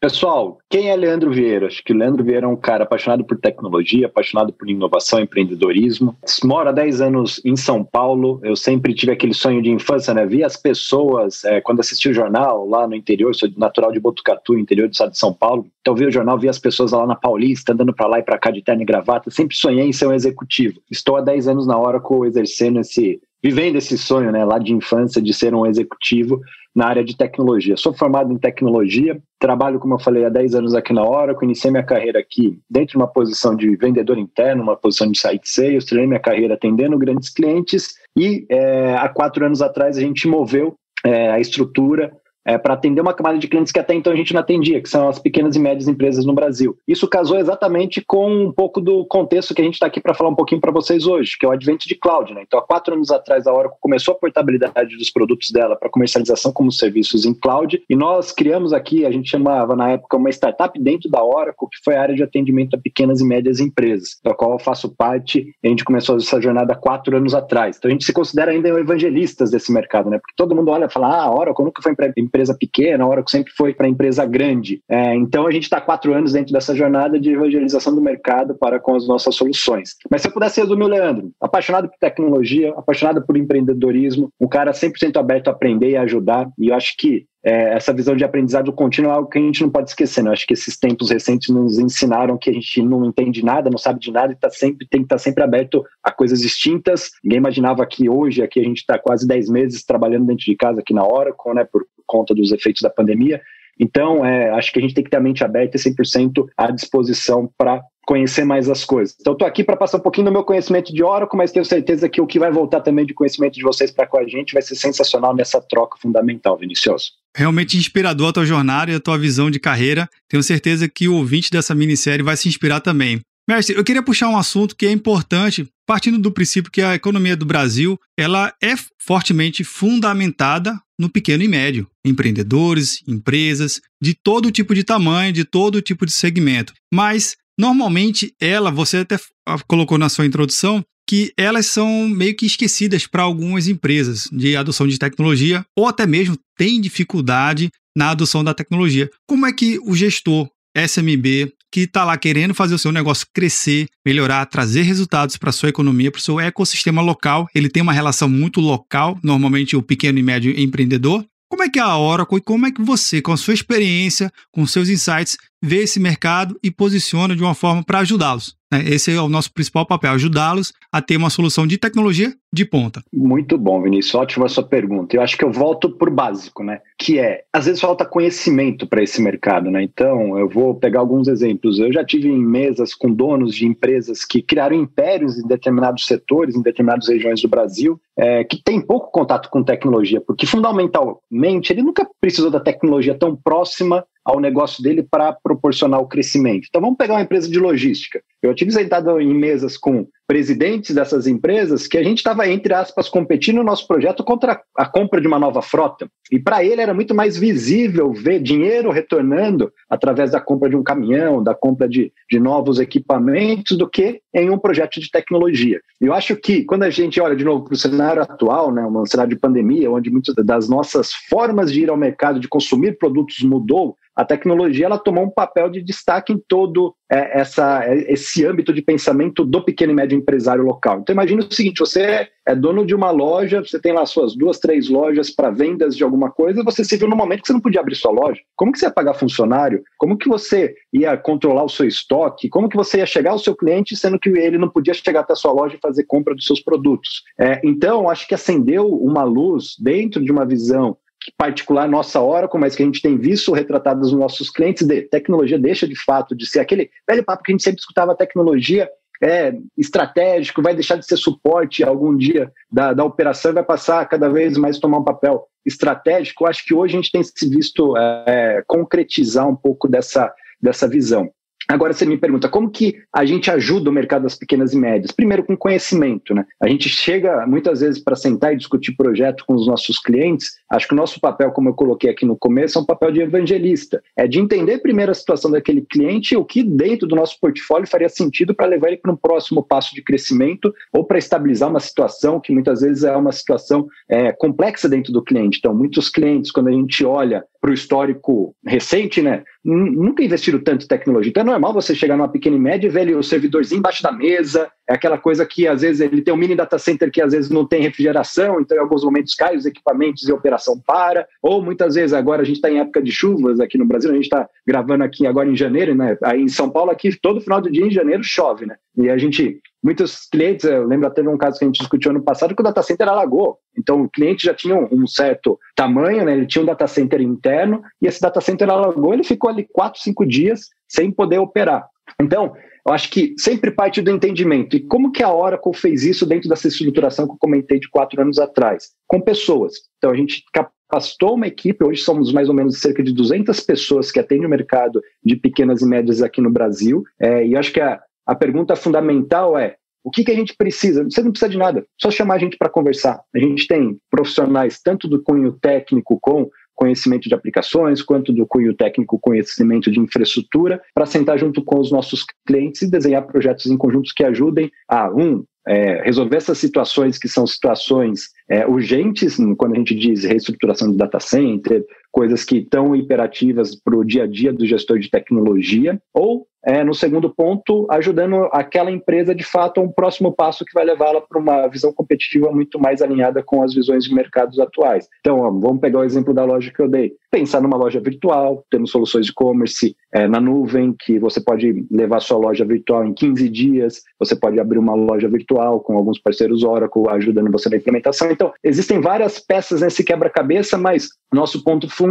Pessoal, 0.00 0.58
quem 0.70 0.90
é 0.90 0.94
Leandro 0.94 1.32
Vieira? 1.32 1.66
Acho 1.66 1.82
que 1.82 1.92
Leandro 1.92 2.22
Vieira 2.22 2.46
é 2.46 2.48
um 2.48 2.54
cara 2.54 2.84
apaixonado 2.84 3.24
por 3.24 3.36
tecnologia, 3.36 4.06
apaixonado 4.06 4.52
por 4.52 4.70
inovação, 4.70 5.18
empreendedorismo. 5.18 6.16
Moro 6.44 6.68
há 6.68 6.72
10 6.72 7.00
anos 7.00 7.40
em 7.44 7.56
São 7.56 7.82
Paulo. 7.82 8.38
Eu 8.44 8.54
sempre 8.54 8.94
tive 8.94 9.10
aquele 9.10 9.34
sonho 9.34 9.60
de 9.60 9.70
infância, 9.70 10.14
né? 10.14 10.24
Vi 10.24 10.44
as 10.44 10.56
pessoas, 10.56 11.44
é, 11.44 11.60
quando 11.60 11.80
assisti 11.80 12.08
o 12.08 12.14
jornal 12.14 12.64
lá 12.68 12.86
no 12.86 12.94
interior, 12.94 13.34
sou 13.34 13.48
natural 13.56 13.90
de 13.90 13.98
Botucatu, 13.98 14.56
interior 14.56 14.86
do 14.86 14.92
estado 14.92 15.10
de 15.10 15.18
São 15.18 15.32
Paulo. 15.32 15.66
Então, 15.80 15.96
vi 15.96 16.06
o 16.06 16.12
jornal, 16.12 16.38
vi 16.38 16.48
as 16.48 16.60
pessoas 16.60 16.92
lá 16.92 17.04
na 17.04 17.16
Paulista, 17.16 17.72
andando 17.72 17.92
para 17.92 18.06
lá 18.06 18.18
e 18.20 18.22
para 18.22 18.38
cá 18.38 18.52
de 18.52 18.62
terno 18.62 18.82
e 18.82 18.84
gravata. 18.84 19.32
Sempre 19.32 19.56
sonhei 19.56 19.84
em 19.84 19.92
ser 19.92 20.06
um 20.06 20.12
executivo. 20.12 20.80
Estou 20.88 21.16
há 21.16 21.20
10 21.20 21.48
anos 21.48 21.66
na 21.66 21.76
Oracle 21.76 22.24
exercendo 22.24 22.78
esse, 22.78 23.20
vivendo 23.42 23.76
esse 23.76 23.96
sonho, 23.96 24.32
né, 24.32 24.44
lá 24.44 24.58
de 24.58 24.72
infância, 24.72 25.22
de 25.22 25.32
ser 25.32 25.54
um 25.54 25.66
executivo 25.66 26.40
na 26.74 26.86
área 26.86 27.04
de 27.04 27.16
tecnologia. 27.16 27.76
Sou 27.76 27.92
formado 27.92 28.32
em 28.32 28.38
tecnologia, 28.38 29.20
trabalho, 29.38 29.78
como 29.78 29.94
eu 29.94 29.98
falei, 29.98 30.24
há 30.24 30.28
10 30.28 30.54
anos 30.54 30.74
aqui 30.74 30.92
na 30.92 31.02
Oracle, 31.02 31.44
iniciei 31.44 31.70
minha 31.70 31.82
carreira 31.82 32.20
aqui 32.20 32.58
dentro 32.70 32.92
de 32.92 32.96
uma 32.96 33.08
posição 33.08 33.56
de 33.56 33.74
vendedor 33.76 34.18
interno, 34.18 34.62
uma 34.62 34.76
posição 34.76 35.10
de 35.10 35.18
site 35.18 35.48
sales, 35.48 35.84
treinei 35.84 36.06
minha 36.06 36.20
carreira 36.20 36.54
atendendo 36.54 36.98
grandes 36.98 37.30
clientes 37.30 37.94
e 38.16 38.46
é, 38.48 38.94
há 38.94 39.08
quatro 39.08 39.44
anos 39.44 39.62
atrás 39.62 39.96
a 39.96 40.00
gente 40.00 40.28
moveu 40.28 40.76
é, 41.04 41.30
a 41.30 41.40
estrutura 41.40 42.12
é, 42.48 42.56
para 42.56 42.72
atender 42.72 43.02
uma 43.02 43.12
camada 43.12 43.38
de 43.38 43.46
clientes 43.46 43.70
que 43.70 43.78
até 43.78 43.92
então 43.92 44.10
a 44.10 44.16
gente 44.16 44.32
não 44.32 44.40
atendia, 44.40 44.80
que 44.80 44.88
são 44.88 45.06
as 45.06 45.18
pequenas 45.18 45.54
e 45.54 45.58
médias 45.58 45.86
empresas 45.86 46.24
no 46.24 46.32
Brasil. 46.32 46.78
Isso 46.88 47.06
casou 47.06 47.38
exatamente 47.38 48.02
com 48.06 48.46
um 48.46 48.50
pouco 48.50 48.80
do 48.80 49.04
contexto 49.04 49.54
que 49.54 49.60
a 49.60 49.64
gente 49.64 49.74
está 49.74 49.86
aqui 49.86 50.00
para 50.00 50.14
falar 50.14 50.30
um 50.30 50.34
pouquinho 50.34 50.58
para 50.58 50.72
vocês 50.72 51.06
hoje, 51.06 51.36
que 51.38 51.44
é 51.44 51.48
o 51.48 51.52
advento 51.52 51.86
de 51.86 51.94
cloud. 51.94 52.32
Né? 52.32 52.42
Então, 52.46 52.58
há 52.58 52.62
quatro 52.62 52.94
anos 52.94 53.10
atrás, 53.10 53.46
a 53.46 53.52
Oracle 53.52 53.76
começou 53.82 54.14
a 54.14 54.18
portabilidade 54.18 54.96
dos 54.96 55.10
produtos 55.10 55.50
dela 55.50 55.76
para 55.76 55.90
comercialização 55.90 56.50
como 56.50 56.72
serviços 56.72 57.26
em 57.26 57.34
cloud, 57.34 57.82
e 57.86 57.94
nós 57.94 58.32
criamos 58.32 58.72
aqui, 58.72 59.04
a 59.04 59.10
gente 59.10 59.28
chamava 59.28 59.76
na 59.76 59.90
época 59.90 60.16
uma 60.16 60.30
startup 60.30 60.80
dentro 60.80 61.10
da 61.10 61.22
Oracle, 61.22 61.68
que 61.70 61.84
foi 61.84 61.96
a 61.96 62.00
área 62.00 62.14
de 62.14 62.22
atendimento 62.22 62.74
a 62.76 62.78
pequenas 62.78 63.20
e 63.20 63.26
médias 63.26 63.60
empresas, 63.60 64.18
da 64.24 64.32
qual 64.32 64.52
eu 64.52 64.58
faço 64.58 64.88
parte, 64.88 65.54
a 65.62 65.68
gente 65.68 65.84
começou 65.84 66.16
essa 66.16 66.40
jornada 66.40 66.72
há 66.72 66.76
quatro 66.76 67.14
anos 67.14 67.34
atrás. 67.34 67.76
Então, 67.76 67.90
a 67.90 67.92
gente 67.92 68.06
se 68.06 68.12
considera 68.12 68.52
ainda 68.52 68.68
evangelistas 68.70 69.50
desse 69.50 69.70
mercado, 69.70 70.08
né? 70.08 70.18
porque 70.18 70.34
todo 70.34 70.54
mundo 70.54 70.70
olha 70.70 70.86
e 70.86 70.90
fala, 70.90 71.08
ah, 71.08 71.24
a 71.24 71.34
Oracle 71.34 71.64
nunca 71.66 71.82
foi 71.82 71.92
empresa 72.16 72.37
empresa 72.38 72.54
pequena, 72.54 73.04
a 73.04 73.08
Oracle 73.08 73.30
sempre 73.30 73.52
foi 73.52 73.74
para 73.74 73.88
empresa 73.88 74.24
grande. 74.24 74.80
É, 74.88 75.14
então 75.14 75.46
a 75.46 75.50
gente 75.50 75.64
está 75.64 75.80
quatro 75.80 76.14
anos 76.14 76.32
dentro 76.32 76.52
dessa 76.52 76.74
jornada 76.74 77.18
de 77.18 77.32
evangelização 77.32 77.94
do 77.94 78.00
mercado 78.00 78.54
para 78.54 78.78
com 78.78 78.94
as 78.94 79.08
nossas 79.08 79.34
soluções. 79.34 79.96
Mas 80.10 80.22
se 80.22 80.28
eu 80.28 80.32
pudesse 80.32 80.60
resumir 80.60 80.84
o 80.84 80.88
Leandro, 80.88 81.30
apaixonado 81.40 81.88
por 81.88 81.98
tecnologia, 81.98 82.72
apaixonado 82.76 83.24
por 83.26 83.36
empreendedorismo, 83.36 84.30
um 84.40 84.48
cara 84.48 84.72
100% 84.72 85.16
aberto 85.16 85.48
a 85.48 85.50
aprender 85.50 85.90
e 85.90 85.96
ajudar, 85.96 86.48
e 86.58 86.68
eu 86.68 86.74
acho 86.74 86.94
que 86.96 87.26
é, 87.44 87.74
essa 87.74 87.92
visão 87.92 88.16
de 88.16 88.24
aprendizado 88.24 88.72
contínuo 88.72 89.10
é 89.10 89.14
algo 89.14 89.28
que 89.28 89.38
a 89.38 89.42
gente 89.42 89.62
não 89.62 89.70
pode 89.70 89.90
esquecer. 89.90 90.22
Né? 90.22 90.30
Acho 90.30 90.46
que 90.46 90.54
esses 90.54 90.76
tempos 90.76 91.10
recentes 91.10 91.48
nos 91.48 91.78
ensinaram 91.78 92.36
que 92.36 92.50
a 92.50 92.52
gente 92.52 92.82
não 92.82 93.04
entende 93.04 93.44
nada, 93.44 93.70
não 93.70 93.78
sabe 93.78 94.00
de 94.00 94.10
nada 94.10 94.32
e 94.32 94.36
tá 94.36 94.50
sempre, 94.50 94.86
tem 94.88 95.00
que 95.00 95.06
estar 95.06 95.16
tá 95.16 95.20
sempre 95.20 95.42
aberto 95.42 95.84
a 96.02 96.10
coisas 96.10 96.40
distintas. 96.40 97.10
Ninguém 97.22 97.38
imaginava 97.38 97.86
que 97.86 98.08
hoje, 98.08 98.42
aqui 98.42 98.60
a 98.60 98.64
gente 98.64 98.78
está 98.78 98.98
quase 98.98 99.26
10 99.26 99.48
meses 99.48 99.84
trabalhando 99.84 100.26
dentro 100.26 100.44
de 100.44 100.56
casa 100.56 100.80
aqui 100.80 100.92
na 100.92 101.06
Oracle, 101.06 101.54
né, 101.54 101.64
por 101.64 101.86
conta 102.08 102.34
dos 102.34 102.50
efeitos 102.50 102.82
da 102.82 102.90
pandemia. 102.90 103.40
Então, 103.78 104.24
é, 104.24 104.50
acho 104.50 104.72
que 104.72 104.80
a 104.80 104.82
gente 104.82 104.94
tem 104.94 105.04
que 105.04 105.10
ter 105.10 105.18
a 105.18 105.20
mente 105.20 105.44
aberta 105.44 105.76
e 105.76 105.80
100% 105.80 106.46
à 106.56 106.70
disposição 106.70 107.48
para 107.56 107.80
conhecer 108.04 108.42
mais 108.42 108.68
as 108.70 108.84
coisas. 108.84 109.14
Então, 109.20 109.34
estou 109.34 109.46
aqui 109.46 109.62
para 109.62 109.76
passar 109.76 109.98
um 109.98 110.00
pouquinho 110.00 110.24
do 110.24 110.32
meu 110.32 110.42
conhecimento 110.42 110.92
de 110.92 111.04
Oracle, 111.04 111.36
mas 111.36 111.52
tenho 111.52 111.64
certeza 111.64 112.08
que 112.08 112.20
o 112.20 112.26
que 112.26 112.38
vai 112.38 112.50
voltar 112.50 112.80
também 112.80 113.04
de 113.04 113.12
conhecimento 113.12 113.54
de 113.54 113.62
vocês 113.62 113.90
para 113.90 114.06
com 114.06 114.18
a 114.18 114.26
gente 114.26 114.54
vai 114.54 114.62
ser 114.62 114.74
sensacional 114.74 115.36
nessa 115.36 115.60
troca 115.60 115.98
fundamental, 116.00 116.56
Vinicius. 116.56 117.12
Realmente 117.36 117.76
inspirador 117.76 118.30
a 118.30 118.32
tua 118.32 118.46
jornada 118.46 118.90
e 118.90 118.94
a 118.94 119.00
tua 119.00 119.18
visão 119.18 119.50
de 119.50 119.60
carreira. 119.60 120.08
Tenho 120.26 120.42
certeza 120.42 120.88
que 120.88 121.06
o 121.06 121.16
ouvinte 121.16 121.50
dessa 121.50 121.74
minissérie 121.74 122.24
vai 122.24 122.36
se 122.36 122.48
inspirar 122.48 122.80
também. 122.80 123.20
Mestre, 123.46 123.76
eu 123.76 123.84
queria 123.84 124.02
puxar 124.02 124.28
um 124.28 124.36
assunto 124.36 124.74
que 124.74 124.86
é 124.86 124.90
importante, 124.90 125.68
partindo 125.88 126.18
do 126.18 126.30
princípio 126.30 126.70
que 126.70 126.82
a 126.82 126.94
economia 126.94 127.34
do 127.34 127.46
Brasil 127.46 127.98
ela 128.16 128.52
é 128.62 128.74
fortemente 129.00 129.64
fundamentada 129.64 130.78
no 131.00 131.08
pequeno 131.08 131.42
e 131.42 131.48
médio, 131.48 131.88
empreendedores, 132.04 133.02
empresas 133.08 133.80
de 134.02 134.14
todo 134.14 134.50
tipo 134.50 134.74
de 134.74 134.84
tamanho, 134.84 135.32
de 135.32 135.44
todo 135.44 135.80
tipo 135.80 136.04
de 136.04 136.12
segmento. 136.12 136.74
Mas 136.92 137.36
Normalmente, 137.58 138.32
ela, 138.40 138.70
você 138.70 138.98
até 138.98 139.18
colocou 139.66 139.98
na 139.98 140.08
sua 140.08 140.24
introdução, 140.24 140.84
que 141.08 141.32
elas 141.36 141.66
são 141.66 142.08
meio 142.08 142.36
que 142.36 142.46
esquecidas 142.46 143.04
para 143.04 143.24
algumas 143.24 143.66
empresas 143.66 144.28
de 144.30 144.54
adoção 144.54 144.86
de 144.86 144.98
tecnologia 144.98 145.64
ou 145.76 145.88
até 145.88 146.06
mesmo 146.06 146.38
têm 146.56 146.80
dificuldade 146.80 147.68
na 147.96 148.10
adoção 148.10 148.44
da 148.44 148.54
tecnologia. 148.54 149.10
Como 149.26 149.44
é 149.44 149.52
que 149.52 149.80
o 149.80 149.96
gestor 149.96 150.48
SMB 150.84 151.52
que 151.70 151.80
está 151.80 152.04
lá 152.04 152.16
querendo 152.16 152.54
fazer 152.54 152.74
o 152.74 152.78
seu 152.78 152.90
negócio 152.90 153.26
crescer, 153.32 153.86
melhorar, 154.04 154.46
trazer 154.46 154.82
resultados 154.82 155.36
para 155.36 155.52
sua 155.52 155.68
economia, 155.68 156.10
para 156.10 156.18
o 156.18 156.22
seu 156.22 156.40
ecossistema 156.40 157.02
local. 157.02 157.46
Ele 157.54 157.68
tem 157.68 157.82
uma 157.82 157.92
relação 157.92 158.28
muito 158.28 158.60
local, 158.60 159.18
normalmente 159.22 159.76
o 159.76 159.82
pequeno 159.82 160.18
e 160.18 160.22
médio 160.22 160.58
empreendedor. 160.58 161.24
Como 161.50 161.62
é 161.62 161.68
que 161.68 161.78
é 161.78 161.82
a 161.82 161.96
Oracle 161.96 162.38
e 162.38 162.42
como 162.42 162.66
é 162.66 162.70
que 162.70 162.82
você, 162.82 163.22
com 163.22 163.32
a 163.32 163.36
sua 163.36 163.54
experiência, 163.54 164.30
com 164.52 164.66
seus 164.66 164.88
insights, 164.88 165.36
vê 165.62 165.82
esse 165.82 166.00
mercado 166.00 166.58
e 166.62 166.70
posiciona 166.70 167.34
de 167.34 167.42
uma 167.42 167.54
forma 167.54 167.82
para 167.82 168.00
ajudá-los? 168.00 168.56
Né? 168.70 168.84
Esse 168.86 169.12
é 169.12 169.20
o 169.20 169.28
nosso 169.28 169.52
principal 169.52 169.86
papel, 169.86 170.12
ajudá-los 170.12 170.72
a 170.92 171.00
ter 171.00 171.16
uma 171.16 171.30
solução 171.30 171.66
de 171.66 171.78
tecnologia 171.78 172.34
de 172.52 172.64
ponta. 172.64 173.02
Muito 173.12 173.58
bom, 173.58 173.82
Vinícius. 173.82 174.14
Ótima 174.14 174.48
sua 174.48 174.62
pergunta. 174.62 175.16
Eu 175.16 175.22
acho 175.22 175.36
que 175.36 175.44
eu 175.44 175.52
volto 175.52 175.90
por 175.90 176.10
básico, 176.10 176.62
né? 176.62 176.80
Que 176.98 177.18
é, 177.18 177.42
às 177.52 177.66
vezes 177.66 177.80
falta 177.80 178.06
conhecimento 178.06 178.86
para 178.86 179.02
esse 179.02 179.20
mercado, 179.20 179.70
né? 179.70 179.82
Então, 179.82 180.38
eu 180.38 180.48
vou 180.48 180.74
pegar 180.74 181.00
alguns 181.00 181.28
exemplos. 181.28 181.78
Eu 181.78 181.92
já 181.92 182.04
tive 182.04 182.28
em 182.28 182.42
mesas 182.42 182.94
com 182.94 183.12
donos 183.12 183.54
de 183.54 183.66
empresas 183.66 184.24
que 184.24 184.40
criaram 184.40 184.76
impérios 184.76 185.38
em 185.38 185.46
determinados 185.46 186.06
setores, 186.06 186.54
em 186.54 186.62
determinadas 186.62 187.08
regiões 187.08 187.42
do 187.42 187.48
Brasil, 187.48 188.00
é, 188.16 188.44
que 188.44 188.62
tem 188.62 188.80
pouco 188.80 189.12
contato 189.12 189.50
com 189.50 189.62
tecnologia, 189.62 190.20
porque 190.20 190.46
fundamentalmente 190.46 191.72
ele 191.72 191.82
nunca 191.82 192.08
precisou 192.20 192.50
da 192.50 192.60
tecnologia 192.60 193.14
tão 193.14 193.36
próxima 193.36 194.04
ao 194.28 194.38
negócio 194.38 194.82
dele 194.82 195.02
para 195.02 195.32
proporcionar 195.32 196.00
o 196.00 196.06
crescimento. 196.06 196.66
Então 196.68 196.82
vamos 196.82 196.98
pegar 196.98 197.14
uma 197.14 197.22
empresa 197.22 197.48
de 197.48 197.58
logística. 197.58 198.22
Eu 198.42 198.54
tive 198.54 198.70
sentado 198.70 199.20
em 199.20 199.34
mesas 199.34 199.76
com 199.76 200.06
presidentes 200.28 200.94
dessas 200.94 201.26
empresas 201.26 201.86
que 201.86 201.96
a 201.96 202.02
gente 202.02 202.18
estava, 202.18 202.46
entre 202.46 202.74
aspas, 202.74 203.08
competindo 203.08 203.56
no 203.56 203.64
nosso 203.64 203.88
projeto 203.88 204.22
contra 204.22 204.60
a 204.76 204.84
compra 204.84 205.20
de 205.20 205.26
uma 205.26 205.38
nova 205.38 205.62
frota. 205.62 206.06
E 206.30 206.38
para 206.38 206.62
ele 206.62 206.82
era 206.82 206.92
muito 206.92 207.14
mais 207.14 207.38
visível 207.38 208.12
ver 208.12 208.40
dinheiro 208.40 208.90
retornando 208.90 209.72
através 209.88 210.30
da 210.30 210.40
compra 210.40 210.68
de 210.68 210.76
um 210.76 210.82
caminhão, 210.82 211.42
da 211.42 211.54
compra 211.54 211.88
de, 211.88 212.12
de 212.30 212.38
novos 212.38 212.78
equipamentos, 212.78 213.76
do 213.76 213.88
que 213.88 214.20
em 214.34 214.50
um 214.50 214.58
projeto 214.58 215.00
de 215.00 215.10
tecnologia. 215.10 215.80
Eu 215.98 216.12
acho 216.12 216.36
que 216.36 216.62
quando 216.64 216.82
a 216.82 216.90
gente 216.90 217.18
olha 217.20 217.34
de 217.34 217.44
novo 217.44 217.64
para 217.64 217.74
o 217.74 217.78
cenário 217.78 218.22
atual, 218.22 218.70
né, 218.70 218.84
um 218.84 219.06
cenário 219.06 219.34
de 219.34 219.40
pandemia, 219.40 219.90
onde 219.90 220.10
muitas 220.10 220.34
das 220.44 220.68
nossas 220.68 221.12
formas 221.12 221.72
de 221.72 221.82
ir 221.82 221.90
ao 221.90 221.96
mercado, 221.96 222.38
de 222.38 222.48
consumir 222.48 222.98
produtos 222.98 223.42
mudou, 223.42 223.96
a 224.18 224.24
tecnologia 224.24 224.84
ela 224.84 224.98
tomou 224.98 225.24
um 225.24 225.30
papel 225.30 225.70
de 225.70 225.80
destaque 225.80 226.32
em 226.32 226.42
todo 226.48 226.92
é, 227.08 227.38
essa, 227.38 227.84
esse 227.88 228.27
âmbito 228.44 228.72
de 228.72 228.82
pensamento 228.82 229.44
do 229.44 229.64
pequeno 229.64 229.92
e 229.92 229.94
médio 229.94 230.16
empresário 230.16 230.64
local. 230.64 231.00
Então 231.00 231.12
imagine 231.12 231.40
o 231.40 231.52
seguinte, 231.52 231.80
você 231.80 232.28
é 232.46 232.54
dono 232.54 232.86
de 232.86 232.94
uma 232.94 233.10
loja, 233.10 233.60
você 233.60 233.78
tem 233.78 233.92
lá 233.92 234.06
suas 234.06 234.34
duas, 234.34 234.58
três 234.58 234.88
lojas 234.88 235.30
para 235.30 235.50
vendas 235.50 235.96
de 235.96 236.02
alguma 236.02 236.30
coisa, 236.30 236.64
você 236.64 236.82
se 236.82 236.96
viu 236.96 237.08
no 237.08 237.16
momento 237.16 237.42
que 237.42 237.46
você 237.46 237.52
não 237.52 237.60
podia 237.60 237.80
abrir 237.80 237.94
sua 237.94 238.10
loja. 238.10 238.40
Como 238.56 238.72
que 238.72 238.78
você 238.78 238.86
ia 238.86 238.90
pagar 238.90 239.14
funcionário? 239.14 239.82
Como 239.98 240.16
que 240.16 240.28
você 240.28 240.74
ia 240.92 241.16
controlar 241.16 241.64
o 241.64 241.68
seu 241.68 241.86
estoque? 241.86 242.48
Como 242.48 242.68
que 242.68 242.76
você 242.76 242.98
ia 242.98 243.06
chegar 243.06 243.32
ao 243.32 243.38
seu 243.38 243.54
cliente 243.54 243.96
sendo 243.96 244.18
que 244.18 244.30
ele 244.30 244.56
não 244.56 244.68
podia 244.68 244.94
chegar 244.94 245.20
até 245.20 245.34
a 245.34 245.36
sua 245.36 245.52
loja 245.52 245.76
e 245.76 245.80
fazer 245.80 246.04
compra 246.04 246.34
dos 246.34 246.46
seus 246.46 246.60
produtos? 246.60 247.22
É, 247.38 247.60
então, 247.62 248.08
acho 248.08 248.26
que 248.26 248.34
acendeu 248.34 248.88
uma 248.88 249.24
luz 249.24 249.76
dentro 249.78 250.24
de 250.24 250.32
uma 250.32 250.46
visão 250.46 250.96
particular 251.36 251.88
nossa 251.88 252.20
Oracle, 252.20 252.60
mas 252.60 252.74
que 252.74 252.82
a 252.82 252.86
gente 252.86 253.02
tem 253.02 253.16
visto 253.16 253.52
retratado 253.52 254.00
nos 254.00 254.12
nossos 254.12 254.50
clientes, 254.50 254.86
de 254.86 255.02
tecnologia 255.02 255.58
deixa 255.58 255.86
de 255.86 255.96
fato 255.96 256.34
de 256.34 256.46
ser 256.46 256.60
aquele 256.60 256.90
velho 257.08 257.24
papo 257.24 257.42
que 257.42 257.52
a 257.52 257.54
gente 257.54 257.62
sempre 257.62 257.80
escutava, 257.80 258.14
tecnologia 258.14 258.88
é 259.20 259.52
estratégico, 259.76 260.62
vai 260.62 260.74
deixar 260.74 260.96
de 260.96 261.04
ser 261.04 261.16
suporte 261.16 261.82
algum 261.82 262.16
dia 262.16 262.52
da, 262.70 262.92
da 262.92 263.04
operação 263.04 263.50
e 263.50 263.54
vai 263.54 263.64
passar 263.64 264.06
cada 264.08 264.28
vez 264.28 264.56
mais 264.56 264.78
tomar 264.78 264.98
um 264.98 265.04
papel 265.04 265.44
estratégico. 265.66 266.44
Eu 266.44 266.48
acho 266.48 266.64
que 266.64 266.74
hoje 266.74 266.94
a 266.94 267.00
gente 267.00 267.10
tem 267.10 267.22
se 267.22 267.48
visto 267.48 267.96
é, 267.96 268.62
concretizar 268.66 269.48
um 269.48 269.56
pouco 269.56 269.88
dessa, 269.88 270.32
dessa 270.60 270.86
visão. 270.86 271.30
Agora 271.70 271.92
você 271.92 272.06
me 272.06 272.16
pergunta 272.16 272.48
como 272.48 272.70
que 272.70 272.96
a 273.12 273.26
gente 273.26 273.50
ajuda 273.50 273.90
o 273.90 273.92
mercado 273.92 274.22
das 274.22 274.34
pequenas 274.34 274.72
e 274.72 274.78
médias? 274.78 275.12
Primeiro 275.12 275.44
com 275.44 275.54
conhecimento, 275.54 276.34
né? 276.34 276.46
A 276.62 276.66
gente 276.66 276.88
chega 276.88 277.46
muitas 277.46 277.80
vezes 277.80 278.02
para 278.02 278.16
sentar 278.16 278.54
e 278.54 278.56
discutir 278.56 278.96
projeto 278.96 279.44
com 279.46 279.54
os 279.54 279.66
nossos 279.66 279.98
clientes. 279.98 280.52
Acho 280.70 280.88
que 280.88 280.94
o 280.94 280.96
nosso 280.96 281.20
papel, 281.20 281.50
como 281.52 281.68
eu 281.68 281.74
coloquei 281.74 282.08
aqui 282.08 282.24
no 282.24 282.38
começo, 282.38 282.78
é 282.78 282.80
um 282.80 282.86
papel 282.86 283.12
de 283.12 283.20
evangelista. 283.20 284.02
É 284.16 284.26
de 284.26 284.40
entender 284.40 284.78
primeiro 284.78 285.12
a 285.12 285.14
situação 285.14 285.50
daquele 285.50 285.82
cliente 285.82 286.32
e 286.32 286.38
o 286.38 286.44
que 286.44 286.62
dentro 286.62 287.06
do 287.06 287.14
nosso 287.14 287.38
portfólio 287.38 287.86
faria 287.86 288.08
sentido 288.08 288.54
para 288.54 288.64
levar 288.64 288.88
ele 288.88 288.96
para 288.96 289.12
um 289.12 289.16
próximo 289.16 289.62
passo 289.62 289.94
de 289.94 290.02
crescimento 290.02 290.72
ou 290.90 291.04
para 291.04 291.18
estabilizar 291.18 291.68
uma 291.68 291.80
situação 291.80 292.40
que 292.40 292.50
muitas 292.50 292.80
vezes 292.80 293.04
é 293.04 293.14
uma 293.14 293.30
situação 293.30 293.86
é, 294.08 294.32
complexa 294.32 294.88
dentro 294.88 295.12
do 295.12 295.22
cliente. 295.22 295.58
Então, 295.58 295.74
muitos 295.74 296.08
clientes, 296.08 296.50
quando 296.50 296.68
a 296.68 296.72
gente 296.72 297.04
olha 297.04 297.44
para 297.60 297.70
o 297.70 297.74
histórico 297.74 298.54
recente, 298.64 299.20
né? 299.20 299.42
Nunca 299.64 300.22
investiram 300.22 300.60
tanto 300.60 300.84
em 300.84 300.88
tecnologia. 300.88 301.30
Então 301.30 301.42
é 301.42 301.46
normal 301.46 301.74
você 301.74 301.94
chegar 301.94 302.16
numa 302.16 302.28
pequena 302.28 302.56
e 302.56 302.58
média 302.58 302.86
e 302.86 302.90
ver 302.90 303.16
o 303.16 303.22
servidorzinho 303.22 303.80
embaixo 303.80 304.02
da 304.02 304.12
mesa. 304.12 304.70
É 304.88 304.94
aquela 304.94 305.18
coisa 305.18 305.44
que 305.44 305.66
às 305.66 305.82
vezes 305.82 306.00
ele 306.00 306.22
tem 306.22 306.32
um 306.32 306.36
mini 306.36 306.54
data 306.54 306.78
center 306.78 307.10
que 307.10 307.20
às 307.20 307.32
vezes 307.32 307.50
não 307.50 307.66
tem 307.66 307.82
refrigeração, 307.82 308.60
então 308.60 308.76
em 308.76 308.80
alguns 308.80 309.04
momentos 309.04 309.34
cai 309.34 309.56
os 309.56 309.66
equipamentos 309.66 310.26
e 310.26 310.32
a 310.32 310.34
operação 310.34 310.80
para. 310.86 311.26
Ou 311.42 311.62
muitas 311.62 311.96
vezes 311.96 312.12
agora 312.12 312.42
a 312.42 312.44
gente 312.44 312.56
está 312.56 312.70
em 312.70 312.78
época 312.78 313.02
de 313.02 313.10
chuvas 313.10 313.60
aqui 313.60 313.76
no 313.76 313.86
Brasil, 313.86 314.10
a 314.10 314.14
gente 314.14 314.24
está 314.24 314.48
gravando 314.66 315.04
aqui 315.04 315.26
agora 315.26 315.48
em 315.48 315.56
janeiro, 315.56 315.94
né? 315.94 316.16
Aí 316.22 316.40
em 316.40 316.48
São 316.48 316.70
Paulo 316.70 316.90
aqui 316.90 317.14
todo 317.20 317.40
final 317.40 317.60
do 317.60 317.70
dia 317.70 317.84
em 317.84 317.90
janeiro 317.90 318.22
chove, 318.22 318.64
né? 318.66 318.76
E 318.96 319.10
a 319.10 319.18
gente 319.18 319.60
muitos 319.82 320.26
clientes, 320.30 320.64
eu 320.64 320.86
lembro 320.86 321.06
até 321.06 321.22
de 321.22 321.28
um 321.28 321.38
caso 321.38 321.58
que 321.58 321.64
a 321.64 321.68
gente 321.68 321.78
discutiu 321.78 322.10
ano 322.10 322.22
passado, 322.22 322.54
que 322.54 322.60
o 322.60 322.64
data 322.64 322.82
center 322.82 323.08
alagou. 323.08 323.58
Então, 323.76 324.02
o 324.02 324.10
cliente 324.10 324.44
já 324.44 324.54
tinha 324.54 324.76
um 324.76 325.06
certo 325.06 325.58
tamanho, 325.76 326.24
né? 326.24 326.32
ele 326.32 326.46
tinha 326.46 326.62
um 326.62 326.66
data 326.66 326.86
center 326.86 327.20
interno, 327.20 327.82
e 328.02 328.06
esse 328.06 328.20
data 328.20 328.40
center 328.40 328.68
alagou, 328.68 329.14
ele 329.14 329.24
ficou 329.24 329.50
ali 329.50 329.66
quatro, 329.70 330.00
cinco 330.00 330.26
dias 330.26 330.68
sem 330.88 331.10
poder 331.10 331.38
operar. 331.38 331.86
Então, 332.20 332.52
eu 332.86 332.92
acho 332.92 333.10
que 333.10 333.34
sempre 333.36 333.70
parte 333.70 334.00
do 334.00 334.10
entendimento. 334.10 334.76
E 334.76 334.80
como 334.80 335.12
que 335.12 335.22
a 335.22 335.32
Oracle 335.32 335.74
fez 335.74 336.04
isso 336.04 336.24
dentro 336.24 336.48
dessa 336.48 336.68
estruturação 336.68 337.26
que 337.26 337.32
eu 337.32 337.38
comentei 337.38 337.78
de 337.78 337.90
quatro 337.90 338.20
anos 338.20 338.38
atrás? 338.38 338.90
Com 339.06 339.20
pessoas. 339.20 339.74
Então, 339.98 340.10
a 340.10 340.16
gente 340.16 340.42
capacitou 340.52 341.34
uma 341.34 341.46
equipe, 341.46 341.84
hoje 341.84 342.00
somos 342.00 342.32
mais 342.32 342.48
ou 342.48 342.54
menos 342.54 342.80
cerca 342.80 343.02
de 343.02 343.12
200 343.12 343.60
pessoas 343.60 344.10
que 344.10 344.18
atendem 344.18 344.46
o 344.46 344.50
mercado 344.50 345.02
de 345.22 345.36
pequenas 345.36 345.82
e 345.82 345.86
médias 345.86 346.22
aqui 346.22 346.40
no 346.40 346.50
Brasil, 346.50 347.04
é, 347.20 347.46
e 347.46 347.54
acho 347.54 347.72
que 347.72 347.80
a, 347.80 348.00
a 348.28 348.34
pergunta 348.34 348.76
fundamental 348.76 349.58
é: 349.58 349.76
o 350.04 350.10
que, 350.10 350.22
que 350.22 350.30
a 350.30 350.34
gente 350.34 350.54
precisa? 350.54 351.02
Você 351.04 351.22
não 351.22 351.32
precisa 351.32 351.50
de 351.50 351.56
nada, 351.56 351.86
só 351.98 352.10
chamar 352.10 352.34
a 352.34 352.38
gente 352.38 352.58
para 352.58 352.68
conversar. 352.68 353.20
A 353.34 353.38
gente 353.38 353.66
tem 353.66 353.98
profissionais 354.10 354.80
tanto 354.82 355.08
do 355.08 355.22
cunho 355.22 355.52
técnico 355.52 356.18
com 356.20 356.48
conhecimento 356.74 357.28
de 357.28 357.34
aplicações, 357.34 358.02
quanto 358.02 358.32
do 358.32 358.46
cunho 358.46 358.72
técnico, 358.72 359.18
conhecimento 359.18 359.90
de 359.90 359.98
infraestrutura, 359.98 360.80
para 360.94 361.06
sentar 361.06 361.36
junto 361.36 361.64
com 361.64 361.80
os 361.80 361.90
nossos 361.90 362.24
clientes 362.46 362.82
e 362.82 362.90
desenhar 362.90 363.26
projetos 363.26 363.66
em 363.66 363.76
conjuntos 363.76 364.12
que 364.12 364.22
ajudem 364.22 364.70
a, 364.88 365.10
um, 365.10 365.42
é, 365.66 366.02
resolver 366.04 366.36
essas 366.36 366.56
situações 366.56 367.18
que 367.18 367.28
são 367.28 367.46
situações 367.46 368.28
é, 368.48 368.64
urgentes, 368.66 369.36
quando 369.56 369.74
a 369.74 369.78
gente 369.78 369.94
diz 369.94 370.22
reestruturação 370.22 370.90
de 370.90 370.96
data 370.96 371.18
center, 371.18 371.84
coisas 372.18 372.42
que 372.42 372.56
estão 372.56 372.96
imperativas 372.96 373.76
para 373.76 373.96
o 373.96 374.04
dia 374.04 374.24
a 374.24 374.26
dia 374.26 374.52
do 374.52 374.66
gestor 374.66 374.98
de 374.98 375.08
tecnologia, 375.08 376.02
ou 376.12 376.48
é, 376.64 376.82
no 376.82 376.92
segundo 376.92 377.30
ponto, 377.30 377.86
ajudando 377.90 378.48
aquela 378.52 378.90
empresa 378.90 379.34
de 379.34 379.44
fato 379.44 379.80
a 379.80 379.82
um 379.82 379.90
próximo 379.90 380.32
passo 380.32 380.64
que 380.64 380.74
vai 380.74 380.84
levá-la 380.84 381.20
para 381.20 381.38
uma 381.38 381.66
visão 381.68 381.92
competitiva 381.92 382.50
muito 382.50 382.78
mais 382.78 383.00
alinhada 383.00 383.42
com 383.42 383.62
as 383.62 383.72
visões 383.72 384.04
de 384.04 384.14
mercados 384.14 384.58
atuais. 384.58 385.08
Então, 385.20 385.38
vamos 385.60 385.80
pegar 385.80 386.00
o 386.00 386.04
exemplo 386.04 386.34
da 386.34 386.44
loja 386.44 386.72
que 386.74 386.82
eu 386.82 386.88
dei. 386.88 387.12
Pensar 387.30 387.60
numa 387.60 387.76
loja 387.76 388.00
virtual, 388.00 388.64
temos 388.70 388.90
soluções 388.90 389.26
de 389.26 389.32
e-commerce 389.32 389.94
é, 390.12 390.26
na 390.26 390.40
nuvem, 390.40 390.94
que 390.98 391.18
você 391.18 391.40
pode 391.40 391.86
levar 391.90 392.20
sua 392.20 392.38
loja 392.38 392.64
virtual 392.64 393.04
em 393.04 393.14
15 393.14 393.48
dias, 393.48 394.02
você 394.18 394.34
pode 394.34 394.58
abrir 394.58 394.78
uma 394.78 394.94
loja 394.94 395.28
virtual 395.28 395.80
com 395.80 395.96
alguns 395.96 396.18
parceiros 396.18 396.64
Oracle 396.64 397.08
ajudando 397.10 397.52
você 397.52 397.68
na 397.68 397.76
implementação. 397.76 398.30
Então, 398.30 398.52
existem 398.64 399.00
várias 399.00 399.38
peças 399.38 399.80
nesse 399.82 400.02
quebra-cabeça, 400.02 400.76
mas 400.76 401.08
nosso 401.32 401.62
ponto 401.62 401.88
fundamental 401.88 402.07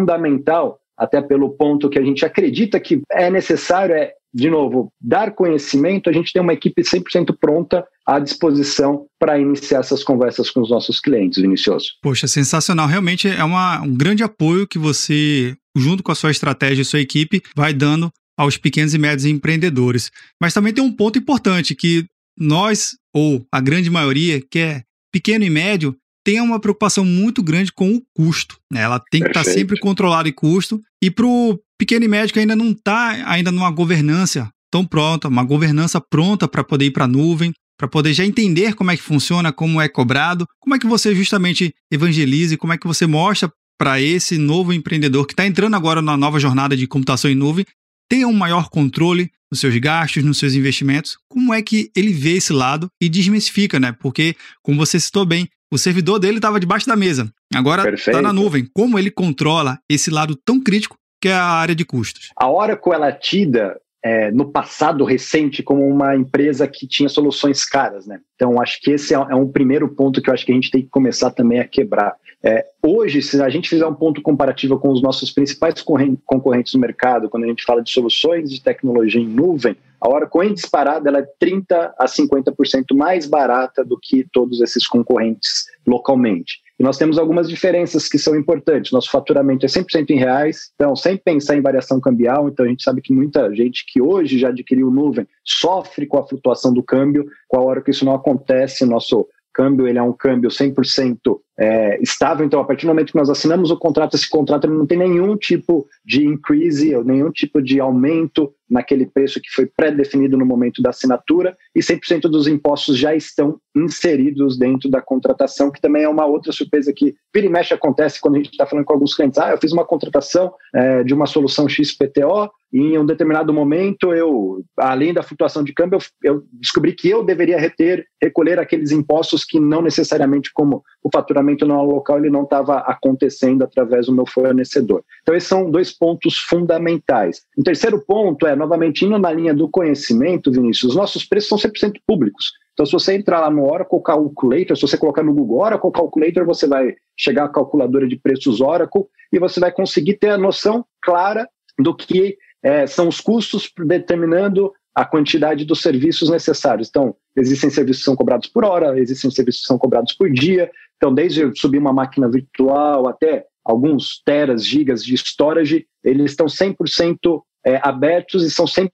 até 0.97 1.21
pelo 1.21 1.51
ponto 1.51 1.89
que 1.89 1.99
a 1.99 2.03
gente 2.03 2.25
acredita 2.25 2.79
que 2.79 3.01
é 3.11 3.29
necessário, 3.29 3.93
é 3.95 4.13
de 4.33 4.49
novo, 4.49 4.91
dar 5.01 5.31
conhecimento, 5.33 6.09
a 6.09 6.13
gente 6.13 6.31
tem 6.33 6.41
uma 6.41 6.53
equipe 6.53 6.81
100% 6.81 7.35
pronta 7.39 7.85
à 8.05 8.19
disposição 8.19 9.05
para 9.19 9.39
iniciar 9.39 9.79
essas 9.79 10.03
conversas 10.03 10.49
com 10.49 10.61
os 10.61 10.69
nossos 10.69 10.99
clientes, 10.99 11.41
Vinicioso. 11.41 11.93
Poxa, 12.01 12.27
sensacional. 12.27 12.87
Realmente 12.87 13.27
é 13.27 13.43
uma, 13.43 13.81
um 13.81 13.95
grande 13.95 14.23
apoio 14.23 14.67
que 14.67 14.77
você, 14.77 15.55
junto 15.75 16.03
com 16.03 16.11
a 16.11 16.15
sua 16.15 16.31
estratégia 16.31 16.81
e 16.81 16.85
sua 16.85 16.99
equipe, 16.99 17.41
vai 17.55 17.73
dando 17.73 18.11
aos 18.37 18.57
pequenos 18.57 18.93
e 18.93 18.99
médios 18.99 19.25
empreendedores. 19.25 20.11
Mas 20.39 20.53
também 20.53 20.73
tem 20.73 20.83
um 20.83 20.91
ponto 20.91 21.17
importante 21.17 21.73
que 21.73 22.05
nós, 22.37 22.95
ou 23.13 23.43
a 23.51 23.59
grande 23.59 23.89
maioria, 23.89 24.39
que 24.39 24.59
é 24.59 24.83
pequeno 25.11 25.43
e 25.43 25.49
médio, 25.49 25.95
tem 26.27 26.41
uma 26.41 26.59
preocupação 26.59 27.05
muito 27.05 27.41
grande 27.41 27.71
com 27.71 27.95
o 27.95 28.01
custo. 28.13 28.57
Né? 28.69 28.81
Ela 28.81 28.99
tem 28.99 29.21
que 29.21 29.29
estar 29.29 29.45
tá 29.45 29.49
sempre 29.49 29.79
controlada 29.79 30.27
em 30.27 30.33
custo. 30.33 30.81
E 31.01 31.09
para 31.09 31.25
o 31.25 31.57
pequeno 31.79 32.03
e 32.03 32.07
médio 32.09 32.37
ainda 32.37 32.53
não 32.53 32.71
está 32.71 33.11
ainda 33.31 33.49
numa 33.49 33.71
governança 33.71 34.49
tão 34.69 34.85
pronta, 34.85 35.29
uma 35.29 35.45
governança 35.45 36.01
pronta 36.01 36.45
para 36.45 36.65
poder 36.65 36.87
ir 36.87 36.91
para 36.91 37.05
a 37.05 37.07
nuvem, 37.07 37.53
para 37.79 37.87
poder 37.87 38.13
já 38.13 38.25
entender 38.25 38.75
como 38.75 38.91
é 38.91 38.97
que 38.97 39.01
funciona, 39.01 39.53
como 39.53 39.79
é 39.79 39.87
cobrado, 39.87 40.45
como 40.59 40.75
é 40.75 40.79
que 40.79 40.85
você 40.85 41.15
justamente 41.15 41.73
evangeliza, 41.89 42.57
como 42.57 42.73
é 42.73 42.77
que 42.77 42.87
você 42.87 43.07
mostra 43.07 43.49
para 43.79 44.01
esse 44.01 44.37
novo 44.37 44.73
empreendedor 44.73 45.25
que 45.25 45.31
está 45.31 45.47
entrando 45.47 45.77
agora 45.77 46.01
na 46.01 46.17
nova 46.17 46.41
jornada 46.41 46.75
de 46.75 46.87
computação 46.87 47.31
em 47.31 47.35
nuvem, 47.35 47.65
tenha 48.09 48.27
um 48.27 48.33
maior 48.33 48.67
controle 48.67 49.31
nos 49.49 49.61
seus 49.61 49.77
gastos, 49.77 50.25
nos 50.25 50.37
seus 50.37 50.55
investimentos. 50.55 51.17
Como 51.29 51.53
é 51.53 51.61
que 51.61 51.89
ele 51.95 52.11
vê 52.11 52.33
esse 52.33 52.51
lado 52.51 52.89
e 53.01 53.07
desmistifica, 53.07 53.79
né? 53.79 53.93
Porque, 53.93 54.35
como 54.61 54.77
você 54.77 54.99
citou 54.99 55.25
bem, 55.25 55.47
o 55.71 55.77
servidor 55.77 56.19
dele 56.19 56.37
estava 56.37 56.59
debaixo 56.59 56.87
da 56.87 56.95
mesa, 56.95 57.31
agora 57.53 57.93
está 57.93 58.21
na 58.21 58.31
nuvem. 58.31 58.69
Como 58.73 58.97
ele 58.97 59.11
controla 59.11 59.79
esse 59.89 60.09
lado 60.09 60.35
tão 60.35 60.61
crítico 60.61 60.97
que 61.21 61.29
é 61.29 61.33
a 61.33 61.43
área 61.43 61.75
de 61.75 61.83
custos? 61.83 62.29
A 62.35 62.49
Oracle 62.49 62.93
ela 62.93 63.11
tida 63.11 63.79
é, 64.03 64.31
no 64.31 64.51
passado 64.51 65.03
recente 65.03 65.63
como 65.63 65.87
uma 65.87 66.15
empresa 66.15 66.67
que 66.67 66.87
tinha 66.87 67.09
soluções 67.09 67.65
caras, 67.65 68.05
né? 68.05 68.19
Então 68.35 68.61
acho 68.61 68.79
que 68.81 68.91
esse 68.91 69.13
é, 69.13 69.17
é 69.17 69.35
um 69.35 69.51
primeiro 69.51 69.89
ponto 69.89 70.21
que 70.21 70.29
eu 70.29 70.33
acho 70.33 70.45
que 70.45 70.51
a 70.51 70.55
gente 70.55 70.71
tem 70.71 70.81
que 70.81 70.89
começar 70.89 71.31
também 71.31 71.59
a 71.59 71.67
quebrar. 71.67 72.15
É, 72.43 72.65
hoje, 72.83 73.21
se 73.21 73.41
a 73.41 73.49
gente 73.49 73.67
fizer 73.67 73.85
um 73.85 73.95
ponto 73.95 74.21
comparativo 74.21 74.79
com 74.79 74.91
os 74.91 75.01
nossos 75.01 75.31
principais 75.31 75.81
concorrentes 75.81 76.73
no 76.73 76.79
mercado, 76.79 77.29
quando 77.29 77.45
a 77.45 77.47
gente 77.47 77.63
fala 77.63 77.81
de 77.81 77.91
soluções 77.91 78.51
de 78.51 78.61
tecnologia 78.61 79.19
em 79.19 79.27
nuvem, 79.27 79.75
a 79.99 80.07
Oracle 80.07 80.47
em 80.47 80.53
disparada 80.53 81.09
ela 81.09 81.19
é 81.19 81.27
30 81.39 81.95
a 81.97 82.05
50% 82.05 82.95
mais 82.95 83.25
barata 83.25 83.83
do 83.83 83.97
que 83.99 84.23
todos 84.31 84.61
esses 84.61 84.87
concorrentes 84.87 85.65
localmente. 85.85 86.61
E 86.79 86.83
nós 86.83 86.97
temos 86.97 87.17
algumas 87.17 87.49
diferenças 87.49 88.07
que 88.07 88.19
são 88.19 88.35
importantes. 88.35 88.91
Nosso 88.91 89.09
faturamento 89.09 89.65
é 89.65 89.69
100% 89.69 90.11
em 90.11 90.17
reais, 90.17 90.71
então 90.75 90.95
sem 90.95 91.17
pensar 91.17 91.55
em 91.57 91.61
variação 91.61 91.99
cambial. 91.99 92.47
Então 92.47 92.65
a 92.65 92.69
gente 92.69 92.83
sabe 92.83 93.01
que 93.01 93.11
muita 93.11 93.53
gente 93.55 93.83
que 93.87 94.01
hoje 94.01 94.37
já 94.37 94.49
adquiriu 94.49 94.91
nuvem 94.91 95.27
sofre 95.43 96.05
com 96.05 96.19
a 96.19 96.27
flutuação 96.27 96.71
do 96.71 96.83
câmbio. 96.83 97.25
Com 97.47 97.57
a 97.57 97.63
hora 97.63 97.81
que 97.81 97.89
isso 97.89 98.05
não 98.05 98.13
acontece, 98.13 98.85
nosso 98.85 99.27
câmbio 99.53 99.87
ele 99.87 99.97
é 99.97 100.03
um 100.03 100.13
câmbio 100.13 100.51
100% 100.51 101.39
é, 101.59 102.01
estável. 102.01 102.45
Então, 102.45 102.59
a 102.59 102.65
partir 102.65 102.85
do 102.85 102.89
momento 102.89 103.11
que 103.11 103.17
nós 103.17 103.29
assinamos 103.29 103.71
o 103.71 103.77
contrato, 103.77 104.15
esse 104.15 104.29
contrato 104.29 104.67
não 104.67 104.85
tem 104.85 104.97
nenhum 104.97 105.35
tipo 105.35 105.87
de 106.05 106.25
increase 106.25 106.95
ou 106.95 107.03
nenhum 107.03 107.31
tipo 107.31 107.61
de 107.61 107.79
aumento 107.79 108.53
naquele 108.69 109.05
preço 109.05 109.39
que 109.41 109.49
foi 109.49 109.65
pré-definido 109.65 110.37
no 110.37 110.45
momento 110.45 110.81
da 110.81 110.89
assinatura 110.89 111.55
e 111.73 111.79
100% 111.79 112.21
dos 112.23 112.47
impostos 112.47 112.97
já 112.97 113.15
estão 113.15 113.59
inseridos 113.75 114.57
dentro 114.57 114.89
da 114.89 115.01
contratação, 115.01 115.71
que 115.71 115.79
também 115.79 116.03
é 116.03 116.09
uma 116.09 116.25
outra 116.25 116.51
surpresa 116.51 116.91
que 116.93 117.15
vira 117.33 117.47
e 117.47 117.49
mexe 117.49 117.73
acontece 117.73 118.19
quando 118.19 118.35
a 118.35 118.37
gente 118.39 118.51
está 118.51 118.65
falando 118.65 118.85
com 118.85 118.93
alguns 118.93 119.15
clientes. 119.15 119.39
Ah, 119.39 119.51
eu 119.51 119.57
fiz 119.57 119.71
uma 119.71 119.85
contratação 119.85 120.53
é, 120.73 121.03
de 121.03 121.13
uma 121.13 121.25
solução 121.25 121.67
XPTO 121.69 122.51
e 122.73 122.79
em 122.79 122.97
um 122.97 123.05
determinado 123.05 123.53
momento 123.53 124.13
eu, 124.13 124.63
além 124.77 125.13
da 125.13 125.23
flutuação 125.23 125.63
de 125.63 125.73
câmbio, 125.73 125.99
eu, 126.23 126.35
eu 126.35 126.43
descobri 126.53 126.93
que 126.93 127.09
eu 127.09 127.23
deveria 127.23 127.57
reter, 127.57 128.05
recolher 128.21 128.59
aqueles 128.59 128.91
impostos 128.91 129.45
que 129.45 129.59
não 129.59 129.81
necessariamente 129.81 130.51
como 130.53 130.83
o 131.01 131.09
faturamento 131.11 131.46
não 131.65 131.83
local 131.85 132.17
ele 132.17 132.29
não 132.29 132.43
estava 132.43 132.79
acontecendo 132.79 133.63
através 133.63 134.07
do 134.07 134.13
meu 134.13 134.25
fornecedor. 134.25 135.03
Então 135.21 135.35
esses 135.35 135.47
são 135.47 135.69
dois 135.69 135.91
pontos 135.91 136.37
fundamentais. 136.37 137.41
O 137.57 137.63
terceiro 137.63 138.03
ponto 138.05 138.45
é 138.45 138.55
novamente 138.55 139.05
indo 139.05 139.17
na 139.17 139.31
linha 139.31 139.53
do 139.53 139.69
conhecimento, 139.69 140.51
Vinícius, 140.51 140.91
os 140.91 140.95
nossos 140.95 141.25
preços 141.25 141.49
são 141.49 141.57
100% 141.57 141.99
públicos. 142.05 142.51
Então, 142.73 142.85
se 142.85 142.91
você 142.91 143.15
entrar 143.15 143.39
lá 143.39 143.49
no 143.49 143.65
Oracle 143.65 143.99
Calculator, 144.03 144.77
se 144.77 144.83
você 144.83 144.99
colocar 144.99 145.23
no 145.23 145.33
Google 145.33 145.61
Oracle 145.61 145.91
Calculator, 145.91 146.45
você 146.45 146.67
vai 146.67 146.93
chegar 147.17 147.45
à 147.45 147.49
calculadora 147.49 148.07
de 148.07 148.15
preços 148.15 148.61
Oracle 148.61 149.05
e 149.33 149.39
você 149.39 149.59
vai 149.59 149.71
conseguir 149.71 150.13
ter 150.19 150.29
a 150.29 150.37
noção 150.37 150.85
clara 151.01 151.49
do 151.79 151.95
que 151.95 152.37
é, 152.61 152.85
são 152.85 153.07
os 153.07 153.19
custos 153.19 153.71
determinando 153.85 154.71
a 154.97 155.05
quantidade 155.05 155.63
dos 155.63 155.83
serviços 155.83 156.27
necessários. 156.27 156.87
Então, 156.89 157.15
existem 157.35 157.69
serviços 157.69 158.01
que 158.01 158.05
são 158.05 158.15
cobrados 158.15 158.47
por 158.47 158.65
hora, 158.65 158.99
existem 158.99 159.29
serviços 159.29 159.61
que 159.61 159.67
são 159.67 159.77
cobrados 159.77 160.11
por 160.13 160.27
dia. 160.27 160.71
Então, 160.95 161.13
desde 161.13 161.55
subir 161.55 161.77
uma 161.77 161.93
máquina 161.93 162.27
virtual 162.27 163.07
até 163.07 163.45
alguns 163.63 164.23
teras, 164.25 164.65
gigas 164.65 165.05
de 165.05 165.13
storage, 165.13 165.85
eles 166.03 166.31
estão 166.31 166.47
100% 166.47 167.43
é, 167.63 167.79
abertos 167.83 168.43
e 168.43 168.49
são 168.49 168.65
100% 168.65 168.89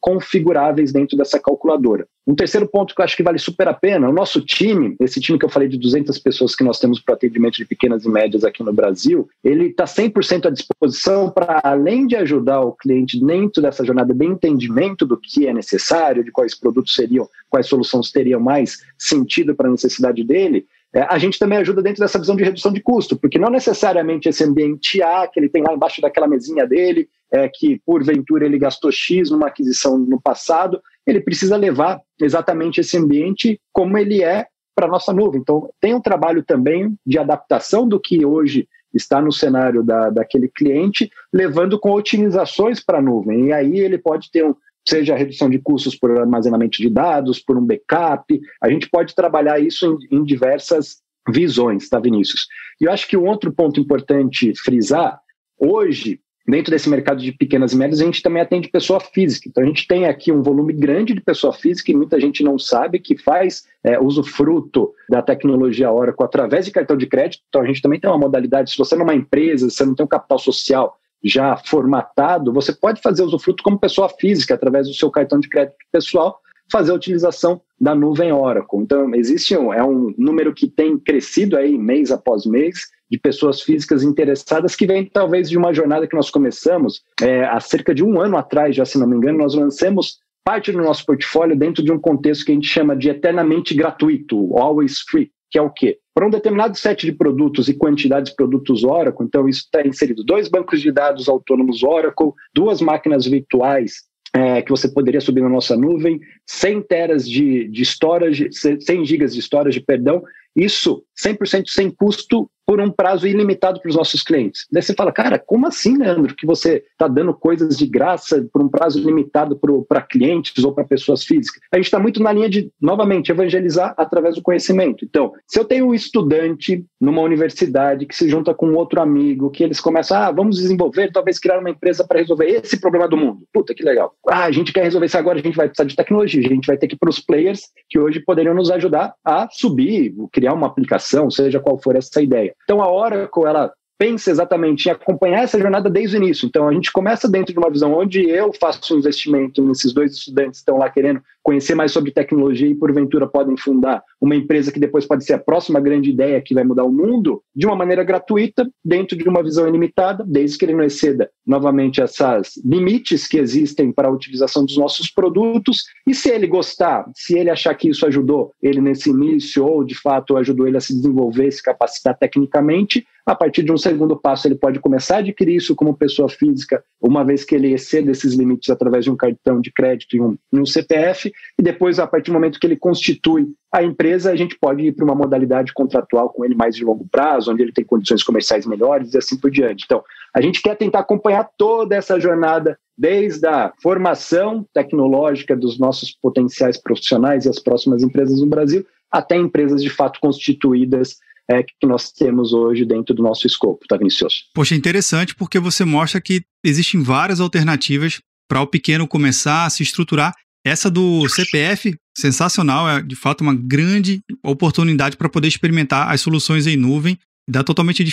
configuráveis 0.00 0.92
dentro 0.92 1.16
dessa 1.16 1.38
calculadora. 1.38 2.06
Um 2.26 2.34
terceiro 2.34 2.68
ponto 2.68 2.94
que 2.94 3.00
eu 3.00 3.04
acho 3.04 3.16
que 3.16 3.22
vale 3.22 3.38
super 3.38 3.68
a 3.68 3.74
pena, 3.74 4.08
o 4.08 4.12
nosso 4.12 4.40
time, 4.42 4.94
esse 5.00 5.20
time 5.20 5.38
que 5.38 5.44
eu 5.44 5.48
falei 5.48 5.68
de 5.68 5.78
200 5.78 6.18
pessoas 6.18 6.54
que 6.54 6.62
nós 6.62 6.78
temos 6.78 7.00
para 7.00 7.14
atendimento 7.14 7.56
de 7.56 7.64
pequenas 7.64 8.04
e 8.04 8.08
médias 8.08 8.44
aqui 8.44 8.62
no 8.62 8.72
Brasil, 8.72 9.28
ele 9.42 9.68
está 9.68 9.84
100% 9.84 10.46
à 10.46 10.50
disposição 10.50 11.30
para, 11.30 11.60
além 11.64 12.06
de 12.06 12.16
ajudar 12.16 12.60
o 12.60 12.72
cliente 12.72 13.18
dentro 13.24 13.62
dessa 13.62 13.84
jornada 13.84 14.12
de 14.12 14.26
entendimento 14.26 15.06
do 15.06 15.16
que 15.16 15.46
é 15.46 15.54
necessário, 15.54 16.22
de 16.22 16.30
quais 16.30 16.54
produtos 16.54 16.94
seriam, 16.94 17.26
quais 17.48 17.66
soluções 17.66 18.10
teriam 18.10 18.40
mais 18.40 18.78
sentido 18.98 19.54
para 19.54 19.68
a 19.68 19.72
necessidade 19.72 20.22
dele, 20.22 20.66
é, 20.92 21.02
a 21.02 21.18
gente 21.18 21.38
também 21.38 21.58
ajuda 21.58 21.82
dentro 21.82 22.00
dessa 22.00 22.18
visão 22.18 22.34
de 22.34 22.44
redução 22.44 22.72
de 22.72 22.80
custo, 22.80 23.16
porque 23.16 23.38
não 23.38 23.50
necessariamente 23.50 24.28
esse 24.28 24.42
ambiente 24.42 25.02
A 25.02 25.26
que 25.26 25.38
ele 25.38 25.48
tem 25.48 25.62
lá 25.62 25.74
embaixo 25.74 26.00
daquela 26.00 26.26
mesinha 26.26 26.66
dele, 26.66 27.08
é, 27.32 27.48
que 27.48 27.80
porventura 27.84 28.44
ele 28.44 28.58
gastou 28.58 28.90
X 28.90 29.30
numa 29.30 29.48
aquisição 29.48 29.98
no 29.98 30.20
passado, 30.20 30.80
ele 31.06 31.20
precisa 31.20 31.56
levar 31.56 32.00
exatamente 32.20 32.80
esse 32.80 32.96
ambiente 32.96 33.60
como 33.72 33.96
ele 33.98 34.22
é 34.22 34.46
para 34.74 34.86
a 34.86 34.90
nossa 34.90 35.12
nuvem. 35.12 35.40
Então, 35.40 35.68
tem 35.80 35.94
um 35.94 36.00
trabalho 36.00 36.42
também 36.42 36.96
de 37.04 37.18
adaptação 37.18 37.88
do 37.88 37.98
que 37.98 38.24
hoje 38.24 38.68
está 38.94 39.20
no 39.20 39.32
cenário 39.32 39.82
da, 39.82 40.10
daquele 40.10 40.48
cliente, 40.48 41.10
levando 41.32 41.78
com 41.78 41.92
otimizações 41.92 42.82
para 42.84 42.98
a 42.98 43.02
nuvem. 43.02 43.46
E 43.46 43.52
aí 43.52 43.78
ele 43.78 43.98
pode 43.98 44.30
ter 44.30 44.44
um, 44.44 44.54
seja 44.86 45.16
redução 45.16 45.50
de 45.50 45.58
custos 45.58 45.96
por 45.96 46.16
armazenamento 46.18 46.78
de 46.78 46.88
dados, 46.88 47.38
por 47.38 47.58
um 47.58 47.64
backup. 47.64 48.40
A 48.62 48.70
gente 48.70 48.88
pode 48.88 49.14
trabalhar 49.14 49.58
isso 49.58 49.98
em, 50.10 50.18
em 50.18 50.24
diversas 50.24 51.02
visões, 51.28 51.88
tá, 51.88 51.98
Vinícius? 51.98 52.46
E 52.80 52.84
eu 52.84 52.92
acho 52.92 53.06
que 53.06 53.16
um 53.16 53.26
outro 53.26 53.52
ponto 53.52 53.80
importante 53.80 54.52
frisar, 54.56 55.20
hoje, 55.58 56.20
dentro 56.48 56.70
desse 56.70 56.88
mercado 56.88 57.20
de 57.20 57.30
pequenas 57.30 57.72
e 57.72 57.76
médias, 57.76 58.00
a 58.00 58.04
gente 58.04 58.22
também 58.22 58.40
atende 58.40 58.68
pessoa 58.68 58.98
física. 58.98 59.48
Então, 59.48 59.62
a 59.62 59.66
gente 59.66 59.86
tem 59.86 60.06
aqui 60.06 60.32
um 60.32 60.42
volume 60.42 60.72
grande 60.72 61.12
de 61.12 61.20
pessoa 61.20 61.52
física 61.52 61.92
e 61.92 61.94
muita 61.94 62.18
gente 62.18 62.42
não 62.42 62.58
sabe 62.58 62.98
que 62.98 63.18
faz 63.18 63.64
é, 63.84 64.00
usufruto 64.00 64.92
da 65.10 65.20
tecnologia 65.20 65.92
Oracle 65.92 66.24
através 66.24 66.64
de 66.64 66.72
cartão 66.72 66.96
de 66.96 67.06
crédito. 67.06 67.42
Então, 67.48 67.60
a 67.60 67.66
gente 67.66 67.82
também 67.82 68.00
tem 68.00 68.08
uma 68.08 68.18
modalidade, 68.18 68.70
se 68.70 68.78
você 68.78 68.94
não 68.96 69.02
é 69.02 69.04
uma 69.04 69.14
empresa, 69.14 69.68
você 69.68 69.84
não 69.84 69.94
tem 69.94 70.06
um 70.06 70.08
capital 70.08 70.38
social 70.38 70.98
já 71.22 71.56
formatado, 71.56 72.52
você 72.52 72.72
pode 72.72 73.02
fazer 73.02 73.24
usufruto 73.24 73.62
como 73.62 73.78
pessoa 73.78 74.08
física, 74.08 74.54
através 74.54 74.86
do 74.86 74.94
seu 74.94 75.10
cartão 75.10 75.38
de 75.38 75.48
crédito 75.48 75.76
pessoal, 75.92 76.40
fazer 76.70 76.92
a 76.92 76.94
utilização 76.94 77.60
da 77.78 77.94
nuvem 77.94 78.32
Oracle. 78.32 78.78
Então, 78.80 79.14
existe 79.14 79.56
um, 79.56 79.72
é 79.72 79.84
um 79.84 80.14
número 80.16 80.54
que 80.54 80.66
tem 80.68 80.96
crescido 80.98 81.56
aí 81.56 81.76
mês 81.76 82.10
após 82.10 82.46
mês 82.46 82.88
de 83.10 83.18
pessoas 83.18 83.62
físicas 83.62 84.02
interessadas 84.02 84.76
que 84.76 84.86
vem 84.86 85.04
talvez 85.04 85.48
de 85.48 85.56
uma 85.56 85.72
jornada 85.72 86.06
que 86.06 86.16
nós 86.16 86.30
começamos 86.30 87.02
é, 87.22 87.44
há 87.44 87.58
cerca 87.60 87.94
de 87.94 88.04
um 88.04 88.20
ano 88.20 88.36
atrás, 88.36 88.76
já 88.76 88.84
se 88.84 88.98
não 88.98 89.06
me 89.06 89.16
engano, 89.16 89.38
nós 89.38 89.54
lançamos 89.54 90.18
parte 90.44 90.72
do 90.72 90.78
nosso 90.78 91.04
portfólio 91.04 91.56
dentro 91.56 91.82
de 91.82 91.92
um 91.92 91.98
contexto 91.98 92.44
que 92.44 92.52
a 92.52 92.54
gente 92.54 92.68
chama 92.68 92.96
de 92.96 93.10
eternamente 93.10 93.74
gratuito, 93.74 94.56
always 94.56 95.00
free, 95.00 95.30
que 95.50 95.58
é 95.58 95.62
o 95.62 95.70
quê? 95.70 95.98
Para 96.14 96.26
um 96.26 96.30
determinado 96.30 96.76
set 96.76 97.06
de 97.06 97.12
produtos 97.12 97.68
e 97.68 97.74
quantidades 97.74 98.30
de 98.30 98.36
produtos 98.36 98.82
Oracle, 98.82 99.26
então 99.26 99.48
isso 99.48 99.60
está 99.60 99.86
inserido 99.86 100.24
dois 100.24 100.48
bancos 100.48 100.80
de 100.80 100.90
dados 100.90 101.28
autônomos 101.28 101.82
Oracle, 101.82 102.32
duas 102.54 102.80
máquinas 102.80 103.26
virtuais 103.26 104.08
é, 104.34 104.62
que 104.62 104.70
você 104.70 104.88
poderia 104.88 105.20
subir 105.20 105.42
na 105.42 105.48
nossa 105.48 105.76
nuvem, 105.76 106.20
100 106.46 106.82
teras 106.82 107.28
de, 107.28 107.68
de 107.68 107.82
storage, 107.82 108.48
100 108.52 109.04
gigas 109.04 109.34
de 109.34 109.40
storage, 109.40 109.80
perdão, 109.80 110.22
isso 110.54 111.04
100% 111.22 111.64
sem 111.66 111.90
custo 111.90 112.50
por 112.68 112.82
um 112.82 112.90
prazo 112.90 113.26
ilimitado 113.26 113.80
para 113.80 113.88
os 113.88 113.96
nossos 113.96 114.22
clientes. 114.22 114.66
Daí 114.70 114.82
você 114.82 114.92
fala, 114.92 115.10
cara, 115.10 115.38
como 115.38 115.66
assim, 115.66 115.96
Leandro, 115.96 116.36
que 116.36 116.44
você 116.44 116.84
está 116.92 117.08
dando 117.08 117.32
coisas 117.32 117.78
de 117.78 117.86
graça 117.86 118.46
por 118.52 118.60
um 118.60 118.68
prazo 118.68 119.00
limitado 119.00 119.58
para 119.88 120.02
clientes 120.02 120.62
ou 120.62 120.74
para 120.74 120.84
pessoas 120.84 121.24
físicas? 121.24 121.62
A 121.72 121.76
gente 121.76 121.86
está 121.86 121.98
muito 121.98 122.22
na 122.22 122.30
linha 122.30 122.50
de, 122.50 122.70
novamente, 122.78 123.32
evangelizar 123.32 123.94
através 123.96 124.34
do 124.34 124.42
conhecimento. 124.42 125.02
Então, 125.02 125.32
se 125.46 125.58
eu 125.58 125.64
tenho 125.64 125.86
um 125.86 125.94
estudante 125.94 126.84
numa 127.00 127.22
universidade 127.22 128.04
que 128.04 128.14
se 128.14 128.28
junta 128.28 128.52
com 128.52 128.74
outro 128.74 129.00
amigo, 129.00 129.50
que 129.50 129.64
eles 129.64 129.80
começam, 129.80 130.18
ah, 130.18 130.30
vamos 130.30 130.56
desenvolver, 130.56 131.10
talvez 131.10 131.38
criar 131.38 131.60
uma 131.60 131.70
empresa 131.70 132.06
para 132.06 132.18
resolver 132.18 132.44
esse 132.44 132.78
problema 132.78 133.08
do 133.08 133.16
mundo. 133.16 133.48
Puta, 133.50 133.74
que 133.74 133.82
legal. 133.82 134.12
Ah, 134.28 134.44
a 134.44 134.52
gente 134.52 134.74
quer 134.74 134.84
resolver 134.84 135.06
isso 135.06 135.16
agora, 135.16 135.38
a 135.38 135.42
gente 135.42 135.56
vai 135.56 135.68
precisar 135.68 135.88
de 135.88 135.96
tecnologia, 135.96 136.46
a 136.46 136.54
gente 136.54 136.66
vai 136.66 136.76
ter 136.76 136.86
que 136.86 136.96
ir 136.96 136.98
para 136.98 137.08
os 137.08 137.18
players 137.18 137.62
que 137.88 137.98
hoje 137.98 138.20
poderiam 138.20 138.54
nos 138.54 138.70
ajudar 138.70 139.14
a 139.24 139.48
subir, 139.50 140.14
criar 140.30 140.52
uma 140.52 140.66
aplicação, 140.66 141.30
seja 141.30 141.58
qual 141.58 141.78
for 141.78 141.96
essa 141.96 142.20
ideia. 142.20 142.57
Então 142.64 142.82
a 142.82 142.90
Oracle, 142.90 143.44
ela 143.44 143.72
pensa 143.98 144.30
exatamente 144.30 144.86
em 144.86 144.92
acompanhar 144.92 145.42
essa 145.42 145.58
jornada 145.58 145.90
desde 145.90 146.16
o 146.16 146.22
início. 146.22 146.46
Então, 146.46 146.68
a 146.68 146.72
gente 146.72 146.92
começa 146.92 147.28
dentro 147.28 147.52
de 147.52 147.58
uma 147.58 147.70
visão 147.70 147.92
onde 147.92 148.28
eu 148.30 148.52
faço 148.52 148.94
um 148.94 148.98
investimento 148.98 149.60
nesses 149.66 149.92
dois 149.92 150.12
estudantes 150.12 150.60
que 150.60 150.62
estão 150.62 150.78
lá 150.78 150.88
querendo 150.88 151.20
conhecer 151.48 151.74
mais 151.74 151.92
sobre 151.92 152.10
tecnologia 152.10 152.68
e, 152.68 152.74
porventura, 152.74 153.26
podem 153.26 153.56
fundar 153.56 154.02
uma 154.20 154.36
empresa 154.36 154.70
que 154.70 154.78
depois 154.78 155.06
pode 155.06 155.24
ser 155.24 155.32
a 155.32 155.38
próxima 155.38 155.80
grande 155.80 156.10
ideia 156.10 156.42
que 156.42 156.52
vai 156.52 156.62
mudar 156.62 156.84
o 156.84 156.92
mundo, 156.92 157.42
de 157.56 157.64
uma 157.64 157.74
maneira 157.74 158.04
gratuita, 158.04 158.68
dentro 158.84 159.16
de 159.16 159.26
uma 159.26 159.42
visão 159.42 159.66
ilimitada, 159.66 160.22
desde 160.28 160.58
que 160.58 160.66
ele 160.66 160.74
não 160.74 160.84
exceda 160.84 161.30
novamente 161.46 162.02
esses 162.02 162.62
limites 162.62 163.26
que 163.26 163.38
existem 163.38 163.90
para 163.90 164.08
a 164.08 164.10
utilização 164.10 164.62
dos 164.62 164.76
nossos 164.76 165.10
produtos. 165.10 165.84
E 166.06 166.14
se 166.14 166.28
ele 166.28 166.46
gostar, 166.46 167.10
se 167.14 167.38
ele 167.38 167.48
achar 167.48 167.74
que 167.74 167.88
isso 167.88 168.04
ajudou 168.04 168.52
ele 168.62 168.82
nesse 168.82 169.08
início, 169.08 169.64
ou 169.64 169.82
de 169.82 169.94
fato 169.94 170.36
ajudou 170.36 170.68
ele 170.68 170.76
a 170.76 170.82
se 170.82 170.94
desenvolver, 170.94 171.50
se 171.50 171.62
capacitar 171.62 172.14
tecnicamente, 172.18 173.06
a 173.28 173.34
partir 173.34 173.62
de 173.62 173.70
um 173.70 173.76
segundo 173.76 174.16
passo, 174.16 174.48
ele 174.48 174.54
pode 174.54 174.80
começar 174.80 175.16
a 175.16 175.18
adquirir 175.18 175.56
isso 175.56 175.76
como 175.76 175.94
pessoa 175.94 176.30
física, 176.30 176.82
uma 176.98 177.22
vez 177.22 177.44
que 177.44 177.54
ele 177.54 177.74
exceda 177.74 178.10
esses 178.10 178.32
limites 178.32 178.70
através 178.70 179.04
de 179.04 179.10
um 179.10 179.16
cartão 179.16 179.60
de 179.60 179.70
crédito 179.70 180.16
e 180.16 180.20
um, 180.20 180.38
e 180.50 180.58
um 180.58 180.64
CPF, 180.64 181.30
e 181.58 181.62
depois, 181.62 181.98
a 181.98 182.06
partir 182.06 182.30
do 182.30 182.34
momento 182.34 182.60
que 182.60 182.66
ele 182.66 182.76
constitui 182.76 183.48
a 183.72 183.82
empresa, 183.82 184.30
a 184.30 184.36
gente 184.36 184.56
pode 184.58 184.84
ir 184.84 184.92
para 184.92 185.04
uma 185.04 185.14
modalidade 185.14 185.72
contratual 185.72 186.30
com 186.30 186.44
ele 186.44 186.54
mais 186.54 186.76
de 186.76 186.84
longo 186.84 187.06
prazo, 187.10 187.52
onde 187.52 187.62
ele 187.62 187.72
tem 187.72 187.84
condições 187.84 188.22
comerciais 188.22 188.64
melhores 188.64 189.12
e 189.12 189.18
assim 189.18 189.36
por 189.36 189.50
diante. 189.50 189.84
Então, 189.84 190.02
a 190.34 190.40
gente 190.40 190.62
quer 190.62 190.76
tentar 190.76 191.00
acompanhar 191.00 191.48
toda 191.58 191.96
essa 191.96 192.20
jornada, 192.20 192.78
desde 192.96 193.46
a 193.46 193.72
formação 193.82 194.64
tecnológica 194.72 195.56
dos 195.56 195.78
nossos 195.78 196.12
potenciais 196.12 196.80
profissionais 196.80 197.44
e 197.44 197.48
as 197.48 197.58
próximas 197.58 198.02
empresas 198.02 198.40
no 198.40 198.46
Brasil, 198.46 198.86
até 199.10 199.36
empresas 199.36 199.82
de 199.82 199.90
fato 199.90 200.20
constituídas 200.20 201.16
é, 201.50 201.62
que 201.62 201.86
nós 201.86 202.12
temos 202.12 202.52
hoje 202.52 202.84
dentro 202.84 203.14
do 203.14 203.22
nosso 203.22 203.46
escopo, 203.46 203.86
tá, 203.88 203.96
Vinicius? 203.96 204.50
Poxa, 204.54 204.74
interessante 204.74 205.34
porque 205.34 205.58
você 205.58 205.84
mostra 205.84 206.20
que 206.20 206.42
existem 206.62 207.02
várias 207.02 207.40
alternativas 207.40 208.20
para 208.46 208.60
o 208.60 208.66
pequeno 208.66 209.08
começar 209.08 209.64
a 209.64 209.70
se 209.70 209.82
estruturar. 209.82 210.34
Essa 210.64 210.90
do 210.90 211.28
CPF, 211.28 211.94
sensacional, 212.16 212.88
é 212.88 213.02
de 213.02 213.16
fato 213.16 213.40
uma 213.40 213.54
grande 213.54 214.20
oportunidade 214.42 215.16
para 215.16 215.28
poder 215.28 215.48
experimentar 215.48 216.10
as 216.10 216.20
soluções 216.20 216.66
em 216.66 216.76
nuvem, 216.76 217.18
dá 217.48 217.64
totalmente 217.64 218.04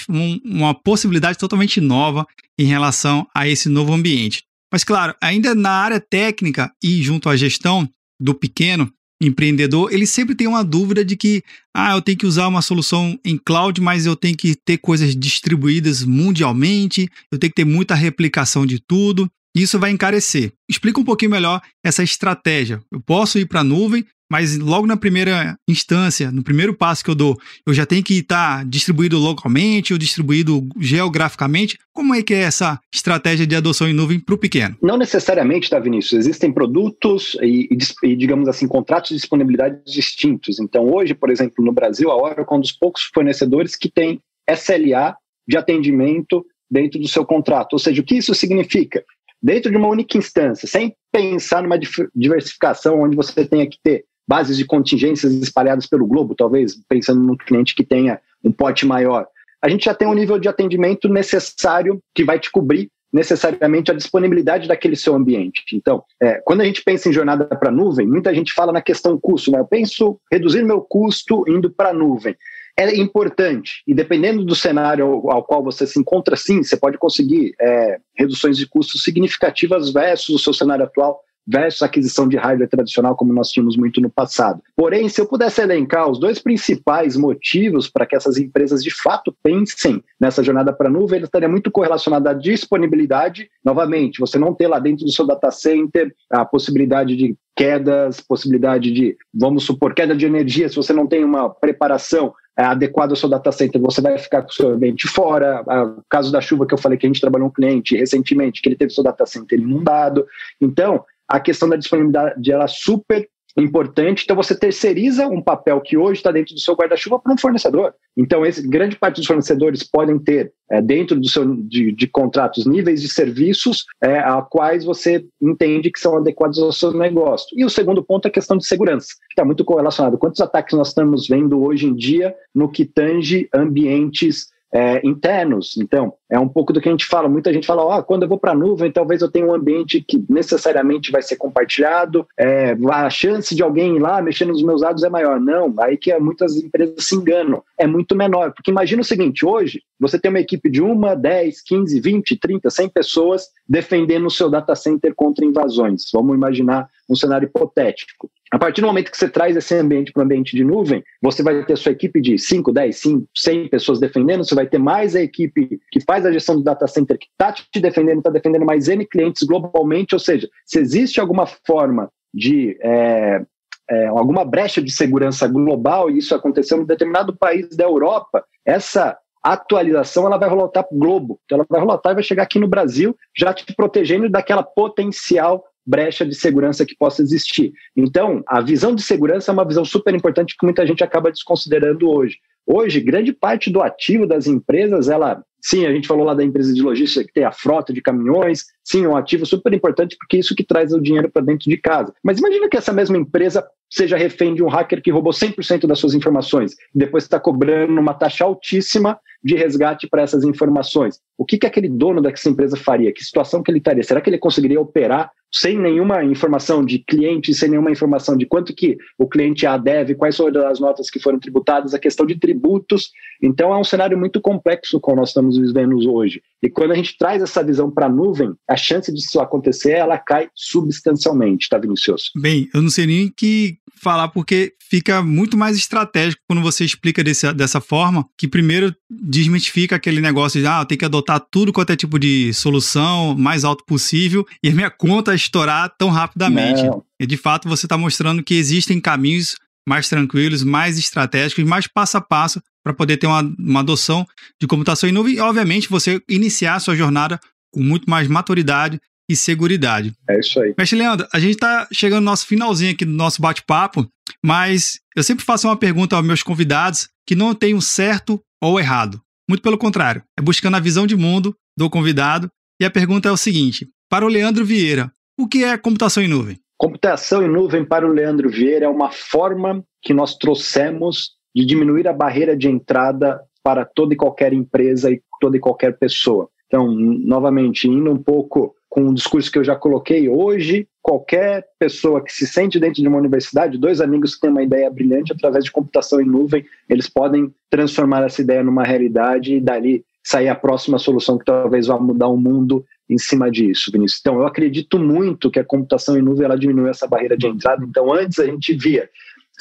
uma 0.43 0.73
possibilidade 0.73 1.37
totalmente 1.37 1.81
nova 1.81 2.25
em 2.57 2.65
relação 2.65 3.27
a 3.35 3.47
esse 3.47 3.67
novo 3.67 3.93
ambiente. 3.93 4.43
Mas 4.71 4.83
claro, 4.83 5.15
ainda 5.21 5.53
na 5.53 5.71
área 5.71 5.99
técnica 5.99 6.71
e 6.83 7.01
junto 7.01 7.29
à 7.29 7.35
gestão 7.35 7.89
do 8.19 8.33
pequeno, 8.33 8.91
empreendedor, 9.21 9.93
ele 9.93 10.05
sempre 10.05 10.35
tem 10.35 10.47
uma 10.47 10.63
dúvida 10.63 11.03
de 11.03 11.15
que, 11.15 11.41
ah, 11.73 11.95
eu 11.95 12.01
tenho 12.01 12.17
que 12.17 12.25
usar 12.25 12.47
uma 12.47 12.61
solução 12.61 13.17
em 13.23 13.37
cloud, 13.37 13.79
mas 13.81 14.05
eu 14.05 14.15
tenho 14.15 14.35
que 14.35 14.55
ter 14.55 14.77
coisas 14.77 15.15
distribuídas 15.15 16.03
mundialmente, 16.03 17.09
eu 17.31 17.39
tenho 17.39 17.51
que 17.51 17.55
ter 17.55 17.65
muita 17.65 17.95
replicação 17.95 18.65
de 18.65 18.79
tudo. 18.79 19.29
Isso 19.55 19.79
vai 19.79 19.91
encarecer. 19.91 20.51
Explica 20.69 21.00
um 21.00 21.05
pouquinho 21.05 21.31
melhor 21.31 21.62
essa 21.83 22.03
estratégia. 22.03 22.81
Eu 22.91 23.00
posso 23.00 23.39
ir 23.39 23.45
para 23.45 23.62
a 23.62 23.63
nuvem, 23.63 24.05
mas 24.29 24.57
logo 24.57 24.88
na 24.88 24.97
primeira 24.97 25.55
instância, 25.69 26.31
no 26.31 26.43
primeiro 26.43 26.74
passo 26.74 27.03
que 27.03 27.09
eu 27.09 27.15
dou, 27.15 27.38
eu 27.65 27.74
já 27.74 27.85
tenho 27.85 28.03
que 28.03 28.15
estar 28.15 28.57
tá 28.57 28.63
distribuído 28.63 29.17
localmente 29.17 29.93
ou 29.93 30.00
distribuído 30.00 30.67
geograficamente. 30.79 31.77
Como 31.93 32.13
é 32.13 32.21
que 32.21 32.33
é 32.33 32.39
essa 32.39 32.79
estratégia 32.93 33.45
de 33.47 33.55
adoção 33.55 33.88
em 33.88 33.93
nuvem 33.93 34.19
para 34.19 34.35
o 34.35 34.38
pequeno? 34.38 34.75
Não 34.81 34.97
necessariamente, 34.97 35.69
tá, 35.69 35.79
Vinícius? 35.79 36.25
Existem 36.25 36.51
produtos 36.51 37.38
e, 37.41 37.69
e, 38.03 38.15
digamos 38.15 38.50
assim, 38.50 38.67
contratos 38.67 39.12
de 39.12 39.17
disponibilidade 39.17 39.81
distintos. 39.85 40.59
Então, 40.59 40.91
hoje, 40.91 41.13
por 41.13 41.29
exemplo, 41.29 41.63
no 41.63 41.71
Brasil, 41.71 42.12
a 42.12 42.17
Oracle 42.17 42.45
é 42.50 42.55
um 42.55 42.62
dos 42.62 42.71
poucos 42.71 43.03
fornecedores 43.13 43.75
que 43.75 43.89
tem 43.89 44.19
SLA 44.50 45.15
de 45.47 45.55
atendimento 45.55 46.45
dentro 46.69 47.00
do 47.00 47.07
seu 47.07 47.24
contrato. 47.24 47.74
Ou 47.74 47.79
seja, 47.79 48.01
o 48.01 48.05
que 48.05 48.15
isso 48.15 48.33
significa? 48.33 49.03
Dentro 49.45 49.69
de 49.69 49.77
uma 49.77 49.89
única 49.89 50.17
instância, 50.17 50.67
sem 50.67 50.95
pensar 51.11 51.61
numa 51.61 51.77
diversificação 52.15 53.03
onde 53.03 53.15
você 53.15 53.45
tenha 53.45 53.69
que 53.69 53.77
ter 53.83 54.03
bases 54.27 54.57
de 54.57 54.65
contingências 54.65 55.31
espalhadas 55.33 55.85
pelo 55.85 56.07
globo, 56.07 56.33
talvez 56.33 56.75
pensando 56.89 57.21
num 57.21 57.37
cliente 57.37 57.75
que 57.75 57.83
tenha 57.83 58.19
um 58.43 58.51
pote 58.51 58.87
maior. 58.87 59.27
A 59.61 59.69
gente 59.69 59.85
já 59.85 59.93
tem 59.93 60.07
um 60.07 60.15
nível 60.15 60.39
de 60.39 60.49
atendimento 60.49 61.07
necessário 61.07 62.01
que 62.15 62.23
vai 62.23 62.39
te 62.39 62.49
cobrir 62.49 62.89
necessariamente 63.13 63.91
a 63.91 63.93
disponibilidade 63.93 64.67
daquele 64.67 64.95
seu 64.95 65.13
ambiente. 65.13 65.61
Então, 65.75 66.03
é, 66.19 66.41
quando 66.43 66.61
a 66.61 66.65
gente 66.65 66.81
pensa 66.83 67.07
em 67.07 67.13
jornada 67.13 67.45
para 67.45 67.69
nuvem, 67.69 68.07
muita 68.07 68.33
gente 68.33 68.51
fala 68.51 68.71
na 68.71 68.81
questão 68.81 69.15
custo, 69.15 69.51
né? 69.51 69.59
Eu 69.59 69.67
penso 69.67 70.19
reduzir 70.31 70.63
meu 70.63 70.81
custo 70.81 71.45
indo 71.47 71.69
para 71.69 71.89
a 71.89 71.93
nuvem. 71.93 72.35
É 72.77 72.96
importante, 72.98 73.82
e 73.88 73.94
dependendo 73.94 74.44
do 74.44 74.53
cenário 74.53 75.05
ao, 75.29 75.44
qual 75.44 75.63
você 75.63 75.88
se 75.88 75.98
encontra, 75.98 76.36
sim, 76.36 76.62
você 76.62 76.75
pode 76.75 76.98
conseguir 76.98 77.53
é, 77.60 78.00
reduções 78.13 78.58
de 78.58 78.67
custos 78.67 79.01
significativas 79.01 79.94
versus 79.94 80.36
o 80.36 80.39
seu 80.39 80.53
cenário 80.53 80.83
atual 80.83 81.22
versus 81.48 81.81
aquisição 81.81 82.27
de 82.27 82.38
hardware 82.38 82.70
tradicional, 82.70 83.16
como 83.16 83.31
nós 83.31 83.50
tínhamos 83.50 83.77
muito 83.77 84.01
no 84.01 84.09
passado. 84.09 84.61
Porém, 84.75 85.07
se 85.07 85.22
eu 85.22 85.27
pudesse 85.27 85.61
elencar 85.61 86.09
os 86.09 86.20
dois 86.20 86.40
principais 86.40 87.16
motivos 87.16 87.88
para 87.90 88.05
que 88.05 88.16
essas 88.16 88.38
empresas 88.38 88.83
de 88.83 88.90
fato 88.92 89.35
pensem 89.44 90.03
nessa 90.20 90.44
jornada 90.44 90.74
para 90.74 90.90
a 90.90 90.92
nuvem, 90.92 91.18
ele 91.18 91.25
estaria 91.25 91.48
muito 91.48 91.70
correlacionado 91.70 92.27
à 92.27 92.33
disponibilidade. 92.33 93.50
Novamente, 93.64 94.20
você 94.20 94.40
não 94.40 94.53
ter 94.53 94.68
lá 94.68 94.79
dentro 94.79 95.05
do 95.05 95.11
seu 95.11 95.25
data 95.25 95.51
center 95.51 96.14
a 96.31 96.44
possibilidade 96.44 97.16
de 97.16 97.38
quedas, 97.55 98.20
possibilidade 98.20 98.92
de, 98.92 99.16
vamos 99.33 99.64
supor, 99.64 99.94
queda 99.94 100.16
de 100.16 100.25
energia, 100.25 100.68
se 100.68 100.75
você 100.75 100.92
não 100.92 101.07
tem 101.07 101.24
uma 101.24 101.50
preparação 101.50 102.33
é, 102.57 102.63
adequada 102.63 103.11
ao 103.11 103.18
seu 103.18 103.29
data 103.29 103.51
center, 103.51 103.81
você 103.81 104.01
vai 104.01 104.18
ficar 104.18 104.41
com 104.41 104.50
o 104.50 104.53
seu 104.53 104.70
ambiente 104.70 105.07
fora. 105.07 105.61
O 105.98 106.03
caso 106.09 106.31
da 106.31 106.39
chuva 106.39 106.65
que 106.65 106.74
eu 106.74 106.77
falei 106.77 106.98
que 106.98 107.05
a 107.05 107.09
gente 107.09 107.22
trabalhou 107.22 107.48
um 107.48 107.51
cliente 107.51 107.98
recentemente, 107.98 108.61
que 108.61 108.70
ele 108.70 108.77
teve 108.77 108.94
seu 108.94 109.03
data 109.03 109.25
center 109.25 109.59
inundado. 109.59 110.25
Então, 110.61 111.03
a 111.27 111.39
questão 111.39 111.68
da 111.68 111.75
disponibilidade 111.75 112.51
ela 112.51 112.63
é 112.63 112.68
super 112.68 113.27
importante. 113.61 114.24
Então, 114.24 114.35
você 114.35 114.53
terceiriza 114.57 115.27
um 115.27 115.41
papel 115.41 115.79
que 115.81 115.98
hoje 115.98 116.20
está 116.20 116.31
dentro 116.31 116.53
do 116.53 116.59
seu 116.59 116.75
guarda-chuva 116.75 117.20
para 117.20 117.33
um 117.33 117.37
fornecedor. 117.37 117.94
Então, 118.18 118.46
esse, 118.46 118.68
grande 118.68 118.98
parte 118.98 119.18
dos 119.18 119.25
fornecedores 119.25 119.83
podem 119.83 120.20
ter, 120.20 120.53
é, 120.70 120.81
dentro 120.81 121.20
do 121.20 121.27
seu, 121.29 121.55
de, 121.55 121.91
de, 121.91 122.07
contratos, 122.07 122.65
níveis 122.65 123.01
de 123.01 123.09
serviços 123.09 123.85
é, 124.01 124.20
a 124.20 124.41
quais 124.41 124.83
você 124.83 125.25
entende 125.41 125.91
que 125.91 126.00
são 126.00 126.18
adequados 126.18 126.59
ao 126.59 126.72
seu 126.72 126.91
negócio. 126.94 127.48
E 127.57 127.63
o 127.63 127.70
segundo 127.70 128.03
ponto 128.03 128.25
é 128.25 128.29
a 128.29 128.33
questão 128.33 128.57
de 128.57 128.65
segurança, 128.65 129.07
que 129.07 129.33
está 129.33 129.46
muito 129.46 129.63
correlacionado. 129.63 130.18
Quantos 130.18 130.41
ataques 130.41 130.77
nós 130.77 130.89
estamos 130.89 131.27
vendo 131.27 131.61
hoje 131.63 131.87
em 131.87 131.96
dia 131.96 132.35
no 132.53 132.70
que 132.70 132.85
tange 132.85 133.48
ambientes 133.53 134.48
é, 134.73 135.05
internos. 135.07 135.77
Então, 135.77 136.13
é 136.29 136.39
um 136.39 136.47
pouco 136.47 136.73
do 136.73 136.81
que 136.81 136.89
a 136.89 136.91
gente 136.91 137.05
fala. 137.05 137.29
Muita 137.29 137.53
gente 137.53 137.67
fala, 137.67 137.97
oh, 137.97 138.03
quando 138.03 138.23
eu 138.23 138.29
vou 138.29 138.37
para 138.37 138.51
a 138.51 138.55
nuvem, 138.55 138.91
talvez 138.91 139.21
eu 139.21 139.31
tenha 139.31 139.45
um 139.45 139.53
ambiente 139.53 140.01
que 140.01 140.23
necessariamente 140.29 141.11
vai 141.11 141.21
ser 141.21 141.37
compartilhado, 141.37 142.27
é, 142.37 142.75
a 142.91 143.09
chance 143.09 143.55
de 143.55 143.63
alguém 143.63 143.95
ir 143.95 143.99
lá 143.99 144.21
mexer 144.21 144.45
nos 144.45 144.63
meus 144.63 144.81
dados 144.81 145.03
é 145.03 145.09
maior. 145.09 145.39
Não, 145.39 145.73
aí 145.79 145.97
que 145.97 146.15
muitas 146.19 146.55
empresas 146.57 147.05
se 147.05 147.15
enganam. 147.15 147.63
É 147.77 147.87
muito 147.87 148.15
menor. 148.15 148.53
Porque 148.53 148.71
imagina 148.71 149.01
o 149.01 149.05
seguinte, 149.05 149.45
hoje 149.45 149.81
você 149.99 150.19
tem 150.19 150.29
uma 150.29 150.39
equipe 150.39 150.69
de 150.69 150.81
uma, 150.81 151.15
10, 151.15 151.61
15, 151.61 151.99
20, 151.99 152.37
30, 152.37 152.69
100 152.69 152.89
pessoas 152.89 153.47
defendendo 153.67 154.27
o 154.27 154.31
seu 154.31 154.49
data 154.49 154.75
center 154.75 155.13
contra 155.15 155.45
invasões. 155.45 156.03
Vamos 156.13 156.35
imaginar 156.35 156.89
um 157.09 157.15
cenário 157.15 157.45
hipotético. 157.45 158.29
A 158.55 158.57
partir 158.57 158.79
do 158.79 158.87
momento 158.87 159.11
que 159.11 159.18
você 159.18 159.27
traz 159.27 159.53
esse 159.57 159.75
ambiente 159.75 160.13
para 160.13 160.22
o 160.22 160.24
ambiente 160.24 160.55
de 160.55 160.63
nuvem, 160.63 161.03
você 161.22 161.44
vai 161.44 161.65
ter 161.65 161.74
a 161.74 161.75
sua 161.75 161.91
equipe 161.91 162.22
de 162.22 162.39
5, 162.39 162.72
10, 162.72 162.98
5, 162.98 163.27
100 163.35 163.68
pessoas 163.68 164.00
defendendo, 164.00 164.46
você 164.46 164.55
vai 164.55 164.65
ter 164.65 164.77
mais 164.77 165.13
a 165.13 165.22
equipe 165.22 165.77
que 165.91 166.00
faz 166.00 166.25
a 166.25 166.31
gestão 166.31 166.55
do 166.55 166.63
data 166.63 166.87
center 166.87 167.18
que 167.20 167.27
está 167.29 167.51
te 167.51 167.81
defendendo, 167.81 168.20
está 168.20 168.29
defendendo 168.29 168.65
mais 168.65 168.87
N 168.87 169.05
clientes 169.05 169.44
globalmente, 169.44 170.15
ou 170.15 170.20
seja, 170.20 170.48
se 170.65 170.79
existe 170.79 171.20
alguma 171.20 171.46
forma 171.46 172.09
de 172.33 172.77
é, 172.81 173.41
é, 173.89 174.07
alguma 174.07 174.46
brecha 174.46 174.81
de 174.81 174.89
segurança 174.89 175.50
global, 175.50 176.09
e 176.09 176.20
isso 176.20 176.33
aconteceu 176.33 176.81
em 176.81 176.85
determinado 176.85 177.35
país 177.35 177.75
da 177.75 177.83
Europa, 177.83 178.46
essa 178.65 179.18
atualização 179.44 180.27
ela 180.27 180.37
vai 180.37 180.48
rolar 180.48 180.70
para 180.70 180.87
o 180.89 180.98
globo. 180.98 181.41
Então 181.44 181.57
ela 181.57 181.68
vai 181.70 181.81
rolar 181.81 182.00
e 182.05 182.13
vai 182.13 182.24
chegar 182.24 182.44
aqui 182.44 182.57
no 182.57 182.70
Brasil, 182.70 183.18
já 183.37 183.53
te 183.53 183.65
protegendo 183.75 184.29
daquela 184.29 184.63
potencial 184.63 185.65
brecha 185.85 186.25
de 186.25 186.35
segurança 186.35 186.85
que 186.85 186.95
possa 186.95 187.21
existir. 187.21 187.74
Então, 187.95 188.43
a 188.48 188.61
visão 188.61 188.95
de 188.95 189.03
segurança 189.03 189.51
é 189.51 189.53
uma 189.53 189.67
visão 189.67 189.85
super 189.85 190.13
importante 190.13 190.55
que 190.57 190.65
muita 190.65 190.85
gente 190.85 191.03
acaba 191.03 191.31
desconsiderando 191.31 192.09
hoje. 192.09 192.37
Hoje, 192.65 193.00
grande 193.00 193.31
parte 193.31 193.69
do 193.69 193.81
ativo 193.81 194.25
das 194.25 194.48
empresas, 194.48 195.07
ela, 195.07 195.43
sim, 195.61 195.85
a 195.85 195.91
gente 195.91 196.07
falou 196.07 196.25
lá 196.25 196.33
da 196.33 196.43
empresa 196.43 196.74
de 196.74 196.81
logística 196.81 197.25
que 197.25 197.33
tem 197.33 197.43
a 197.43 197.51
frota 197.51 197.93
de 197.93 198.01
caminhões, 198.01 198.65
sim, 198.85 199.05
um 199.07 199.17
ativo 199.17 199.45
super 199.45 199.74
importante 199.74 200.15
porque 200.17 200.37
é 200.37 200.39
isso 200.39 200.55
que 200.55 200.63
traz 200.63 200.93
o 200.93 201.01
dinheiro 201.01 201.29
para 201.29 201.41
dentro 201.41 201.69
de 201.69 201.77
casa. 201.77 202.13
Mas 202.24 202.37
imagina 202.37 202.69
que 202.69 202.77
essa 202.77 202.93
mesma 202.93 203.17
empresa 203.17 203.65
seja 203.89 204.17
refém 204.17 204.53
de 204.53 204.63
um 204.63 204.67
hacker 204.67 205.01
que 205.01 205.11
roubou 205.11 205.33
100% 205.33 205.87
das 205.87 206.00
suas 206.00 206.13
informações 206.13 206.74
e 206.93 207.00
depois 207.00 207.24
está 207.24 207.39
cobrando 207.39 208.00
uma 208.00 208.13
taxa 208.13 208.45
altíssima 208.45 209.19
de 209.43 209.55
resgate 209.55 210.07
para 210.07 210.21
essas 210.21 210.43
informações. 210.43 211.19
O 211.37 211.45
que, 211.45 211.57
que 211.57 211.67
aquele 211.67 211.87
dono 211.87 212.21
dessa 212.21 212.50
empresa 212.50 212.75
faria? 212.75 213.13
Que 213.13 213.24
situação 213.24 213.61
que 213.61 213.69
ele 213.69 213.77
estaria? 213.77 214.03
Será 214.03 214.19
que 214.19 214.29
ele 214.29 214.37
conseguiria 214.37 214.81
operar 214.81 215.31
sem 215.53 215.79
nenhuma 215.79 216.24
informação 216.24 216.83
de 216.83 217.00
cliente, 217.00 217.53
sem 217.53 217.69
nenhuma 217.69 217.89
informação 217.89 218.35
de 218.35 218.45
quanto 218.45 218.75
que 218.75 218.98
o 219.17 219.25
cliente 219.25 219.65
A 219.65 219.77
deve, 219.77 220.13
quais 220.13 220.35
são 220.35 220.48
as 220.48 220.79
notas 220.81 221.09
que 221.09 221.19
foram 221.19 221.39
tributadas, 221.39 221.93
a 221.93 222.00
questão 222.00 222.25
de 222.25 222.37
tributos. 222.37 223.11
Então 223.41 223.74
é 223.74 223.77
um 223.77 223.83
cenário 223.83 224.17
muito 224.17 224.41
complexo 224.41 225.00
como 225.00 225.17
nós 225.17 225.29
estamos 225.29 225.57
vivendo 225.57 225.95
hoje. 226.11 226.41
E 226.63 226.70
quando 226.70 226.91
a 226.91 226.96
gente 226.96 227.18
traz 227.18 227.41
essa 227.41 227.63
visão 227.63 227.91
para 227.91 228.07
a 228.07 228.09
nuvem, 228.09 228.53
a 228.70 228.75
chance 228.75 229.13
disso 229.13 229.39
acontecer, 229.39 229.91
ela 229.91 230.18
cai 230.18 230.50
substancialmente, 230.55 231.70
tá, 231.70 231.77
Vinicius? 231.77 232.31
Bem, 232.35 232.70
eu 232.74 232.81
não 232.81 232.89
sei 232.89 233.05
nem 233.05 233.29
que 233.29 233.77
falar 234.01 234.27
porque 234.29 234.74
fica 234.89 235.22
muito 235.22 235.57
mais 235.57 235.77
estratégico 235.77 236.41
quando 236.48 236.61
você 236.61 236.85
explica 236.85 237.24
desse, 237.24 237.51
dessa 237.53 237.81
forma, 237.81 238.25
que 238.37 238.48
primeiro 238.48 238.96
desmitifica 239.09 239.96
aquele 239.96 240.22
negócio 240.22 240.59
de, 240.59 240.68
ah, 240.68 240.85
tem 240.85 240.98
que 240.98 241.05
adotar 241.05 241.39
tudo 241.39 241.74
quanto 241.74 241.91
é 241.91 241.96
tipo 241.96 242.20
de 242.20 242.53
solução, 242.53 243.35
mais 243.35 243.63
alto 243.63 243.83
possível, 243.85 244.46
e 244.63 244.70
a 244.70 244.74
minha 244.74 244.89
conta 244.89 245.33
estourar 245.33 245.94
tão 245.98 246.09
rapidamente. 246.09 246.83
Não. 246.83 247.03
E 247.20 247.25
de 247.25 247.37
fato 247.37 247.68
você 247.68 247.85
está 247.85 247.98
mostrando 247.98 248.44
que 248.44 248.55
existem 248.55 249.00
caminhos 249.00 249.55
mais 249.87 250.09
tranquilos, 250.09 250.63
mais 250.63 250.98
estratégicos, 250.98 251.63
mais 251.63 251.87
passo 251.87 252.18
a 252.18 252.22
passo 252.22 252.61
para 252.85 252.93
poder 252.93 253.17
ter 253.17 253.25
uma, 253.25 253.41
uma 253.57 253.79
adoção 253.79 254.27
de 254.61 254.67
computação 254.67 255.09
em 255.09 255.11
nuvem 255.11 255.33
e, 255.33 255.39
obviamente, 255.39 255.89
você 255.89 256.21
iniciar 256.29 256.75
a 256.75 256.79
sua 256.79 256.95
jornada 256.95 257.39
com 257.74 257.81
muito 257.81 258.07
mais 258.07 258.27
maturidade 258.27 259.01
e 259.27 259.35
seguridade. 259.35 260.13
É 260.29 260.39
isso 260.39 260.59
aí. 260.59 260.75
Mestre 260.77 261.00
Leandro, 261.00 261.27
a 261.33 261.39
gente 261.39 261.55
está 261.55 261.87
chegando 261.91 262.19
no 262.19 262.29
nosso 262.29 262.45
finalzinho 262.45 262.91
aqui 262.91 263.03
do 263.03 263.11
nosso 263.11 263.41
bate-papo, 263.41 264.07
mas 264.43 265.00
eu 265.15 265.24
sempre 265.24 265.43
faço 265.43 265.67
uma 265.67 265.75
pergunta 265.75 266.15
aos 266.15 266.24
meus 266.24 266.43
convidados 266.43 267.09
que 267.25 267.33
não 267.33 267.55
tem 267.55 267.74
um 267.74 267.81
certo 267.81 268.39
ou 268.61 268.79
errado. 268.79 269.19
Muito 269.50 269.63
pelo 269.63 269.79
contrário, 269.79 270.21
é 270.37 270.41
buscando 270.41 270.77
a 270.77 270.79
visão 270.79 271.07
de 271.07 271.15
mundo 271.15 271.55
do 271.75 271.89
convidado. 271.89 272.48
E 272.79 272.85
a 272.85 272.91
pergunta 272.91 273.27
é 273.27 273.31
o 273.31 273.37
seguinte: 273.37 273.87
para 274.09 274.25
o 274.25 274.29
Leandro 274.29 274.63
Vieira, 274.63 275.11
o 275.39 275.48
que 275.48 275.63
é 275.63 275.75
computação 275.75 276.21
em 276.21 276.27
nuvem? 276.27 276.59
Computação 276.77 277.43
em 277.43 277.50
nuvem 277.50 277.83
para 277.83 278.05
o 278.05 278.11
Leandro 278.11 278.50
Vieira 278.50 278.85
é 278.85 278.89
uma 278.89 279.11
forma 279.11 279.83
que 280.03 280.13
nós 280.13 280.35
trouxemos 280.35 281.31
de 281.55 281.65
diminuir 281.65 282.07
a 282.07 282.13
barreira 282.13 282.55
de 282.55 282.68
entrada 282.68 283.41
para 283.63 283.85
toda 283.85 284.13
e 284.13 284.18
qualquer 284.18 284.51
empresa 284.53 285.09
e 285.09 285.22
toda 285.39 285.55
e 285.55 285.59
qualquer 285.59 285.98
pessoa. 285.98 286.50
Então, 286.68 286.91
novamente, 286.91 287.87
indo 287.87 288.11
um 288.11 288.18
pouco 288.18 288.75
com 288.89 289.07
o 289.07 289.13
discurso 289.13 289.51
que 289.51 289.57
eu 289.57 289.63
já 289.63 289.75
coloquei, 289.75 290.27
hoje, 290.29 290.87
qualquer 291.01 291.65
pessoa 291.79 292.24
que 292.24 292.31
se 292.31 292.48
sente 292.48 292.79
dentro 292.79 293.01
de 293.01 293.07
uma 293.07 293.18
universidade, 293.18 293.77
dois 293.77 294.01
amigos 294.01 294.35
que 294.35 294.41
têm 294.41 294.50
uma 294.50 294.63
ideia 294.63 294.89
brilhante, 294.89 295.31
através 295.31 295.63
de 295.63 295.72
computação 295.72 296.20
em 296.20 296.25
nuvem, 296.25 296.65
eles 296.89 297.09
podem 297.09 297.53
transformar 297.70 298.24
essa 298.24 298.41
ideia 298.41 298.63
numa 298.63 298.83
realidade 298.83 299.55
e 299.55 299.61
dali 299.61 300.03
sair 300.24 300.48
a 300.48 300.55
próxima 300.55 300.98
solução 300.98 301.37
que 301.37 301.46
talvez 301.46 301.87
vá 301.87 302.00
mudar 302.00 302.27
o 302.27 302.37
mundo 302.37 302.83
em 303.09 303.18
cima 303.18 303.51
disso, 303.51 303.91
Vinícius. 303.91 304.20
Então, 304.22 304.39
eu 304.39 304.48
acredito 304.48 304.98
muito 304.98 305.51
que 305.51 305.59
a 305.59 305.63
computação 305.63 306.18
em 306.18 306.22
nuvem 306.22 306.46
ela 306.46 306.57
diminui 306.57 306.89
essa 306.89 307.07
barreira 307.07 307.37
de 307.37 307.48
entrada. 307.48 307.85
Então, 307.85 308.11
antes 308.11 308.39
a 308.39 308.46
gente 308.46 308.74
via 308.74 309.07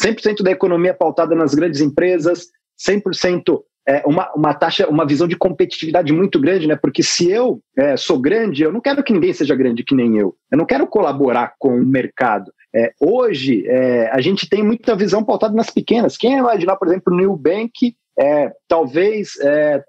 100% 0.02 0.42
da 0.42 0.50
economia 0.50 0.94
pautada 0.94 1.34
nas 1.34 1.54
grandes 1.54 1.80
empresas, 1.80 2.48
100% 2.88 3.60
é, 3.86 4.02
uma, 4.06 4.32
uma 4.34 4.54
taxa, 4.54 4.88
uma 4.88 5.06
visão 5.06 5.28
de 5.28 5.36
competitividade 5.36 6.12
muito 6.12 6.40
grande, 6.40 6.66
né? 6.66 6.74
Porque 6.74 7.02
se 7.02 7.30
eu 7.30 7.60
é, 7.76 7.96
sou 7.96 8.18
grande, 8.18 8.62
eu 8.62 8.72
não 8.72 8.80
quero 8.80 9.02
que 9.02 9.12
ninguém 9.12 9.32
seja 9.32 9.54
grande 9.54 9.84
que 9.84 9.94
nem 9.94 10.16
eu. 10.16 10.34
Eu 10.50 10.58
não 10.58 10.64
quero 10.64 10.86
colaborar 10.86 11.54
com 11.58 11.76
o 11.76 11.86
mercado. 11.86 12.50
É, 12.74 12.92
hoje, 12.98 13.64
é, 13.68 14.10
a 14.10 14.20
gente 14.20 14.48
tem 14.48 14.62
muita 14.62 14.96
visão 14.96 15.22
pautada 15.22 15.54
nas 15.54 15.70
pequenas. 15.70 16.16
Quem 16.16 16.38
imaginar, 16.38 16.76
por 16.76 16.88
exemplo, 16.88 17.12
o 17.12 17.16
Nubank, 17.16 17.94
é, 18.18 18.52
talvez 18.66 19.32
é, 19.40 19.82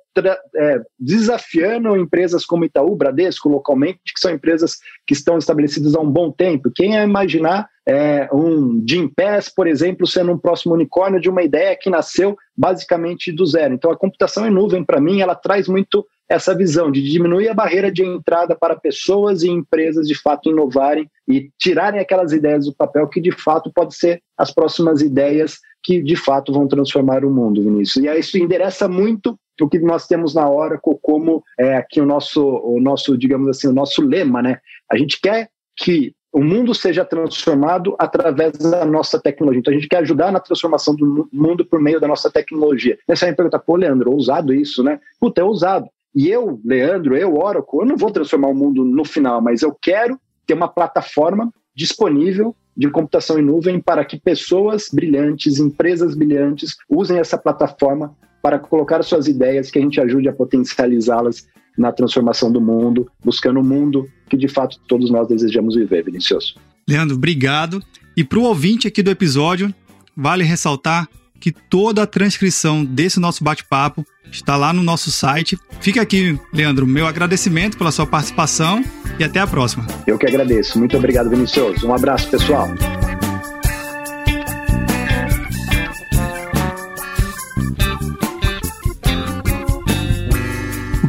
é, 0.56 0.82
desafiando 1.00 1.96
empresas 1.96 2.46
como 2.46 2.65
Itaú, 2.65 2.96
Bradesco, 2.96 3.50
localmente, 3.50 4.00
que 4.13 4.20
são 4.20 4.32
empresas 4.32 4.78
que 5.08 5.13
estão 5.13 5.38
estabelecidas 5.38 5.96
há 5.96 6.02
um 6.02 6.12
bom 6.12 6.32
tempo. 6.32 6.72
Quem 6.76 6.96
imaginar 6.96 7.68
é, 7.88 8.28
um 8.34 8.84
Jim 8.88 9.08
Pass, 9.08 9.50
por 9.50 9.67
exemplo, 9.67 10.08
sendo 10.08 10.32
um 10.32 10.38
próximo 10.38 10.74
unicórnio 10.74 11.21
de 11.21 11.30
uma 11.30 11.43
ideia 11.43 11.78
que 11.80 11.89
nasceu 11.89 12.36
basicamente 12.58 13.32
do 13.32 13.45
zero. 13.45 13.74
Então, 13.74 13.91
a 13.91 13.98
computação 13.98 14.48
em 14.48 14.52
nuvem, 14.52 14.84
para 14.84 15.00
mim, 15.00 15.21
ela 15.21 15.36
traz 15.36 15.67
muito 15.67 16.06
essa 16.28 16.56
visão 16.56 16.91
de 16.91 17.04
diminuir 17.04 17.50
a 17.50 17.54
barreira 17.54 17.91
de 17.91 18.04
entrada 18.04 18.56
para 18.56 18.76
pessoas 18.76 19.43
e 19.43 19.50
empresas 19.50 20.08
de 20.08 20.19
fato 20.19 20.50
inovarem 20.50 21.10
e 21.28 21.52
tirarem 21.60 22.00
aquelas 22.00 22.32
ideias 22.32 22.65
do 22.65 22.74
papel 22.74 23.08
que 23.08 23.21
de 23.21 23.32
fato 23.32 23.71
pode 23.71 23.95
ser 23.95 24.21
as 24.36 24.52
próximas 24.52 25.02
ideias 25.02 25.60
que 25.84 26.02
de 26.02 26.15
fato 26.15 26.52
vão 26.52 26.67
transformar 26.67 27.24
o 27.24 27.30
mundo, 27.30 27.62
Vinícius. 27.62 28.04
E 28.04 28.19
isso 28.19 28.39
endereça 28.39 28.88
muito 28.88 29.38
o 29.62 29.69
que 29.69 29.78
nós 29.80 30.08
temos 30.08 30.34
na 30.34 30.50
Oracle 30.50 30.98
como 31.02 31.43
é, 31.60 31.78
aqui 31.78 32.02
o 32.02 32.06
nosso, 32.06 32.43
o 32.43 32.82
nosso, 32.82 33.15
digamos 33.15 33.48
assim, 33.48 33.67
o 33.67 33.74
nosso 33.74 34.02
lema, 34.02 34.41
né? 34.41 34.60
A 34.91 34.98
gente 34.98 35.21
quer 35.21 35.50
que 35.78 36.13
o 36.36 36.43
mundo 36.43 36.76
seja 36.76 37.06
transformado 37.06 37.95
através 37.98 38.58
da 38.58 38.84
nossa 38.84 39.17
tecnologia. 39.17 39.62
Então 39.62 39.74
a 39.74 39.78
gente 39.78 39.88
quer 39.88 40.00
ajudar 40.00 40.34
na 40.34 40.39
transformação 40.41 40.93
do 40.93 41.30
mundo 41.32 41.65
por 41.65 41.80
meio 41.80 41.98
da 41.98 42.10
nossa 42.10 42.30
tecnologia. 42.30 42.98
Aí 43.08 43.15
você 43.15 43.28
me 43.28 43.36
perguntar, 43.38 43.60
pô, 43.60 43.78
Leandro, 43.78 44.12
ousado 44.12 44.54
isso, 44.54 44.84
né? 44.84 45.00
Puta, 45.17 45.39
é 45.39 45.43
ousado. 45.45 45.88
E 46.13 46.28
eu, 46.28 46.60
Leandro, 46.65 47.15
eu, 47.15 47.38
Oracle, 47.38 47.80
eu 47.80 47.86
não 47.86 47.95
vou 47.95 48.12
transformar 48.12 48.50
o 48.50 48.54
mundo 48.54 48.84
no 48.84 49.06
final, 49.06 49.39
mas 49.39 49.62
eu 49.62 49.74
quero 49.82 50.19
ter 50.45 50.56
uma 50.56 50.67
plataforma 50.67 51.54
disponível 51.74 52.54
de 52.76 52.89
computação 52.89 53.39
em 53.39 53.41
nuvem 53.41 53.80
para 53.80 54.04
que 54.04 54.19
pessoas 54.19 54.89
brilhantes, 54.91 55.58
empresas 55.58 56.15
brilhantes 56.15 56.76
usem 56.89 57.17
essa 57.17 57.38
plataforma 57.38 58.13
para 58.41 58.60
colocar 58.60 59.02
suas 59.04 59.30
ideias, 59.30 59.71
que 59.71 59.80
a 59.80 59.82
gente 59.82 60.02
ajude 60.02 60.28
a 60.28 60.34
potencializá-las 60.34 61.48
na 61.78 61.92
transformação 61.92 62.52
do 62.52 62.62
mundo, 62.62 63.10
buscando 63.24 63.60
o 63.60 63.64
mundo 63.64 64.08
que 64.30 64.38
de 64.38 64.48
fato 64.48 64.80
todos 64.88 65.10
nós 65.12 65.28
desejamos 65.28 65.76
viver, 65.76 66.04
Vinicius. 66.04 66.56
Leandro, 66.88 67.16
obrigado. 67.16 67.84
E 68.16 68.24
para 68.24 68.40
o 68.40 68.44
ouvinte 68.44 68.88
aqui 68.88 69.04
do 69.04 69.12
episódio, 69.12 69.74
vale 70.16 70.44
ressaltar 70.44 71.08
que 71.40 71.52
toda 71.52 72.04
a 72.04 72.08
transcrição 72.08 72.84
desse 72.84 73.20
nosso 73.20 73.44
bate-papo 73.44 74.06
está 74.32 74.56
lá 74.56 74.74
no 74.74 74.82
nosso 74.82 75.12
site. 75.12 75.60
Fica 75.80 76.02
aqui, 76.02 76.40
Leandro, 76.54 76.88
meu 76.88 77.06
agradecimento 77.06 77.78
pela 77.78 77.92
sua 77.92 78.08
participação 78.08 78.84
e 79.20 79.24
até 79.24 79.40
a 79.40 79.48
próxima. 79.48 79.86
Eu 80.08 80.18
que 80.18 80.26
agradeço. 80.26 80.80
Muito 80.80 80.98
obrigado, 80.98 81.30
Vinicius. 81.30 81.84
Um 81.84 81.94
abraço, 81.94 82.30
pessoal. 82.30 82.70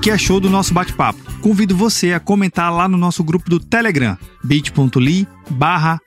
Que 0.06 0.10
achou 0.12 0.38
do 0.38 0.48
nosso 0.48 0.72
bate-papo. 0.72 1.18
Convido 1.40 1.76
você 1.76 2.12
a 2.12 2.20
comentar 2.20 2.72
lá 2.72 2.86
no 2.86 2.96
nosso 2.96 3.24
grupo 3.24 3.50
do 3.50 3.58
Telegram, 3.58 4.16
bit.ly 4.44 5.26
barra 5.50 6.00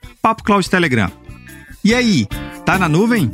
Telegram. 0.70 1.12
E 1.84 1.92
aí, 1.92 2.26
tá 2.64 2.78
na 2.78 2.88
nuvem? 2.88 3.30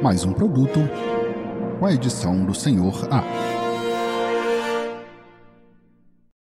Mais 0.00 0.22
um 0.22 0.32
produto 0.32 0.78
com 1.80 1.86
a 1.86 1.92
edição 1.92 2.44
do 2.44 2.54
Senhor 2.54 3.08
A. 3.10 3.59